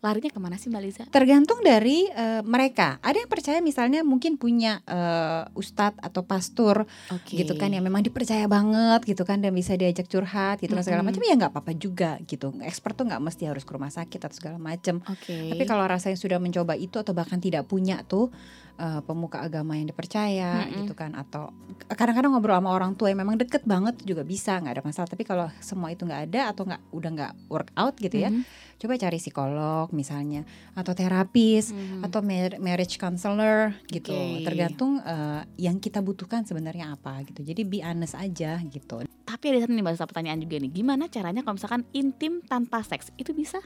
larinya 0.01 0.29
ke 0.29 0.37
mana 0.37 0.53
sih 0.53 0.69
Mbak 0.69 0.81
Liza? 0.85 1.03
tergantung 1.09 1.65
dari 1.65 2.05
eh, 2.05 2.45
mereka 2.45 3.01
ada 3.01 3.17
yang 3.17 3.25
percaya 3.25 3.57
misalnya 3.57 4.05
mungkin 4.05 4.37
punya 4.37 4.85
eh, 4.85 5.49
ustadz 5.57 5.97
atau 5.97 6.21
pastor 6.21 6.85
Oke. 7.09 7.41
gitu 7.41 7.57
kan 7.57 7.73
yang 7.73 7.81
memang 7.81 8.05
dipercaya 8.05 8.45
banget 8.45 9.01
gitu 9.01 9.25
kan 9.25 9.41
dan 9.41 9.49
bisa 9.49 9.73
diajak 9.73 10.05
curhat 10.05 10.61
gitu 10.61 10.77
kan 10.77 10.85
segala 10.85 11.01
Mm-mm. 11.01 11.17
macam 11.17 11.25
ya 11.25 11.33
nggak 11.33 11.51
apa-apa 11.57 11.73
juga 11.73 12.21
gitu 12.29 12.53
expert 12.61 12.93
tuh 12.93 13.09
nggak 13.09 13.17
mesti 13.17 13.49
harus 13.49 13.65
ke 13.65 13.71
rumah 13.73 13.89
sakit 13.89 14.19
atau 14.21 14.35
segala 14.37 14.61
macam 14.61 15.01
Oke. 15.09 15.49
tapi 15.49 15.63
kalau 15.65 15.89
rasanya 15.89 16.21
sudah 16.21 16.37
mencoba 16.37 16.77
itu 16.77 17.01
atau 17.01 17.17
bahkan 17.17 17.41
tidak 17.41 17.65
punya 17.65 18.05
tuh 18.05 18.29
eh, 18.75 19.01
pemuka 19.01 19.39
agama 19.39 19.73
yang 19.73 19.87
dipercaya 19.87 20.63
Mm-mm. 20.63 20.83
gitu 20.83 20.93
kan 20.93 21.13
atau 21.13 21.51
kadang-kadang 21.87 22.31
ngobrol 22.31 22.55
sama 22.55 22.69
orang 22.69 22.93
tua 22.93 23.07
yang 23.07 23.19
memang 23.19 23.35
deket 23.35 23.63
banget 23.63 23.95
juga 24.01 24.21
bisa 24.21 24.55
nggak 24.55 24.73
ada 24.73 24.83
masalah 24.83 25.07
tapi 25.07 25.23
kalau 25.23 25.47
semua 25.59 25.89
itu 25.89 26.03
nggak 26.03 26.23
ada 26.27 26.41
atau 26.49 26.63
nggak 26.63 26.81
udah 26.89 27.09
nggak 27.11 27.33
work 27.47 27.69
out 27.73 27.95
gitu 27.95 28.17
ya 28.17 28.29
Mhm. 28.29 28.43
coba 28.75 28.93
cari 28.97 29.17
psikolog 29.17 29.87
misalnya 29.89 30.43
atau 30.73 30.91
terapis 30.91 31.71
Mhm. 31.71 32.03
atau 32.03 32.19
mar- 32.19 32.59
marriage 32.59 32.95
counselor 32.95 33.71
gitu 33.87 34.11
Oke. 34.11 34.43
tergantung 34.43 34.99
eh, 34.99 35.41
yang 35.57 35.77
kita 35.77 35.99
butuhkan 35.99 36.43
sebenarnya 36.43 36.91
apa 36.91 37.23
gitu 37.23 37.41
jadi 37.41 37.61
be 37.61 37.79
honest 37.79 38.13
aja 38.13 38.59
gitu 38.61 39.03
Tapi 39.25 39.43
ada 39.49 39.57
satu 39.59 39.73
nih 39.73 39.81
Liza, 39.83 40.05
pertanyaan 40.05 40.37
juga 40.37 40.55
nih, 40.55 40.69
gimana 40.71 41.07
caranya 41.07 41.41
kalau 41.41 41.55
misalkan 41.55 41.81
intim 41.91 42.39
tanpa 42.41 42.79
seks 42.81 43.09
itu 43.15 43.31
bisa? 43.31 43.57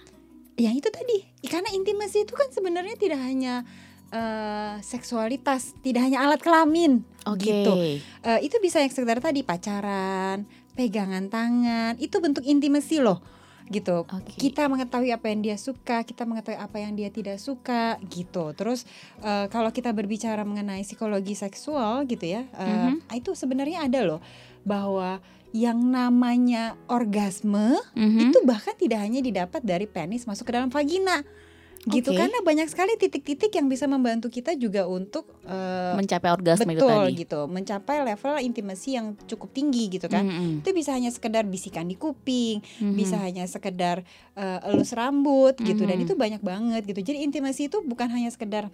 yang 0.56 0.72
itu 0.74 0.88
tadi 0.88 1.24
karena 1.46 1.72
intimasi 1.72 2.24
itu 2.24 2.32
kan 2.32 2.48
sebenarnya 2.50 2.96
tidak 2.96 3.16
hanya 3.18 3.64
eh, 4.10 4.76
seksualitas 4.82 5.74
tidak 5.80 6.06
hanya 6.06 6.22
alat 6.22 6.40
kelamin 6.40 7.02
gitu 7.38 7.74
Eh, 8.20 8.40
itu 8.44 8.58
bisa 8.58 8.80
yang 8.80 8.90
sekedar 8.90 9.18
tadi 9.18 9.42
pacaran 9.42 10.44
pegangan 10.74 11.28
tangan 11.28 11.94
itu 11.98 12.18
bentuk 12.18 12.44
intimasi 12.44 13.00
loh 13.00 13.20
gitu 13.70 14.02
Oke. 14.02 14.34
kita 14.34 14.66
mengetahui 14.66 15.14
apa 15.14 15.30
yang 15.30 15.46
dia 15.46 15.54
suka, 15.54 16.02
kita 16.02 16.26
mengetahui 16.26 16.58
apa 16.58 16.78
yang 16.82 16.98
dia 16.98 17.14
tidak 17.14 17.38
suka, 17.38 18.02
gitu. 18.10 18.50
Terus 18.58 18.82
eh, 19.22 19.46
kalau 19.48 19.70
kita 19.70 19.94
berbicara 19.94 20.42
mengenai 20.42 20.82
psikologi 20.82 21.38
seksual, 21.38 22.02
gitu 22.10 22.26
ya, 22.26 22.50
eh, 22.50 22.98
Mhm. 22.98 23.14
itu 23.14 23.38
sebenarnya 23.38 23.86
ada 23.86 24.02
loh 24.02 24.26
bahwa 24.66 25.22
yang 25.54 25.78
namanya 25.86 26.82
orgasme 26.90 27.78
Mhm. 27.94 28.20
itu 28.26 28.38
bahkan 28.42 28.74
tidak 28.74 29.06
hanya 29.06 29.22
didapat 29.22 29.62
dari 29.62 29.86
penis 29.86 30.26
masuk 30.26 30.50
ke 30.50 30.54
dalam 30.54 30.74
vagina, 30.74 31.22
gitu. 31.92 32.10
Oke. 32.12 32.20
Karena 32.20 32.40
banyak 32.40 32.68
sekali 32.68 32.94
titik-titik 32.96 33.52
yang 33.52 33.66
bisa 33.66 33.86
membantu 33.86 34.28
kita 34.28 34.54
juga 34.54 34.86
untuk 34.86 35.26
eh, 35.44 35.94
mencapai 35.94 36.30
orgasme 36.30 36.70
itu 36.70 36.80
betul 36.80 37.04
tadi. 37.06 37.20
gitu, 37.20 37.40
mencapai 37.46 37.98
level 38.04 38.36
intimasi 38.40 38.90
yang 38.96 39.18
cukup 39.26 39.50
tinggi, 39.50 39.90
gitu 39.90 40.06
kan. 40.06 40.24
Mhm. 40.24 40.62
Itu 40.62 40.70
bisa 40.72 40.94
hanya 40.94 41.10
sekedar 41.10 41.44
bisikan 41.44 41.86
di 41.86 41.96
kuping, 41.96 42.62
Mhm. 42.80 42.94
bisa 42.94 43.18
hanya 43.18 43.44
sekedar 43.44 44.06
eh, 44.34 44.60
elus 44.66 44.94
rambut 44.94 45.52
gitu 45.60 45.84
dan 45.84 45.98
Mhm. 45.98 46.06
itu 46.06 46.14
banyak 46.16 46.40
banget 46.40 46.84
gitu 46.86 47.02
jadi 47.02 47.24
intimasi 47.24 47.68
itu 47.68 47.84
bukan 47.84 48.08
hanya 48.08 48.30
sekedar 48.30 48.72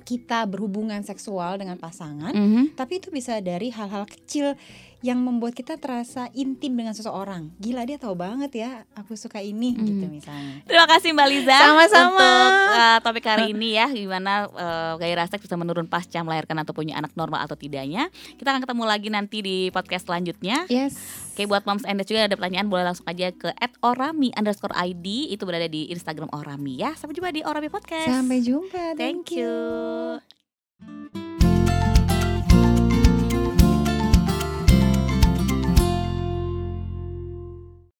kita 0.00 0.42
berhubungan 0.44 0.98
seksual 1.00 1.54
dengan 1.54 1.76
pasangan 1.76 2.32
Mhm. 2.32 2.74
tapi 2.74 2.98
itu 2.98 3.12
bisa 3.12 3.38
dari 3.38 3.70
hal-hal 3.70 4.02
kecil 4.04 4.56
yang 5.00 5.16
membuat 5.16 5.52
kita 5.52 5.74
terasa 5.74 6.28
intim 6.30 6.72
dengan 6.72 6.92
seseorang 6.92 7.48
gila 7.56 7.82
dia 7.82 7.96
tahu 7.96 8.12
banget 8.12 8.52
ya 8.54 8.70
aku 8.92 9.14
suka 9.14 9.40
ini 9.40 9.72
Mhm. 9.72 9.84
gitu 9.86 10.04
misalnya 10.06 10.60
Terima 10.62 10.84
kasih 10.86 11.10
Mbak 11.10 11.28
Liza 11.28 11.56
Sama-sama. 11.56 12.12
untuk 12.12 12.40
uh, 12.70 12.98
topik 13.00 13.24
hari 13.24 13.44
ini 13.50 13.74
ya 13.74 13.88
gimana 13.88 14.44
uh, 14.46 14.94
gairah 14.96 15.24
seks 15.24 15.40
bisa 15.42 15.56
menurun 15.56 15.86
pasca 15.86 16.20
melahirkan 16.20 16.52
atau 16.58 16.70
punya 16.70 16.94
anak 16.94 17.12
normal 17.14 17.40
atau 17.40 17.56
tidaknya. 17.56 18.12
Kita 18.36 18.50
akan 18.50 18.60
ketemu 18.60 18.84
lagi 18.84 19.08
nanti 19.08 19.38
di 19.40 19.56
podcast 19.68 20.04
selanjutnya. 20.04 20.68
yes 20.68 20.94
Oke 21.30 21.48
buat 21.48 21.64
moms 21.64 21.82
and 21.82 21.96
dads 21.96 22.06
juga 22.06 22.26
ada 22.26 22.36
pertanyaan 22.36 22.68
boleh 22.68 22.84
langsung 22.84 23.06
aja 23.06 23.32
ke 23.32 23.48
@orami 23.80 24.28
underscore 24.34 24.76
id 24.76 25.06
itu 25.30 25.42
berada 25.42 25.64
di 25.64 25.88
Instagram 25.88 26.28
Orami 26.30 26.76
ya. 26.76 26.92
Sampai 26.92 27.16
jumpa 27.16 27.32
di 27.32 27.40
Orami 27.40 27.66
Podcast. 27.66 28.04
sampai 28.04 28.44
jumpa 28.44 28.92
Thank 28.94 29.32
you. 29.32 31.29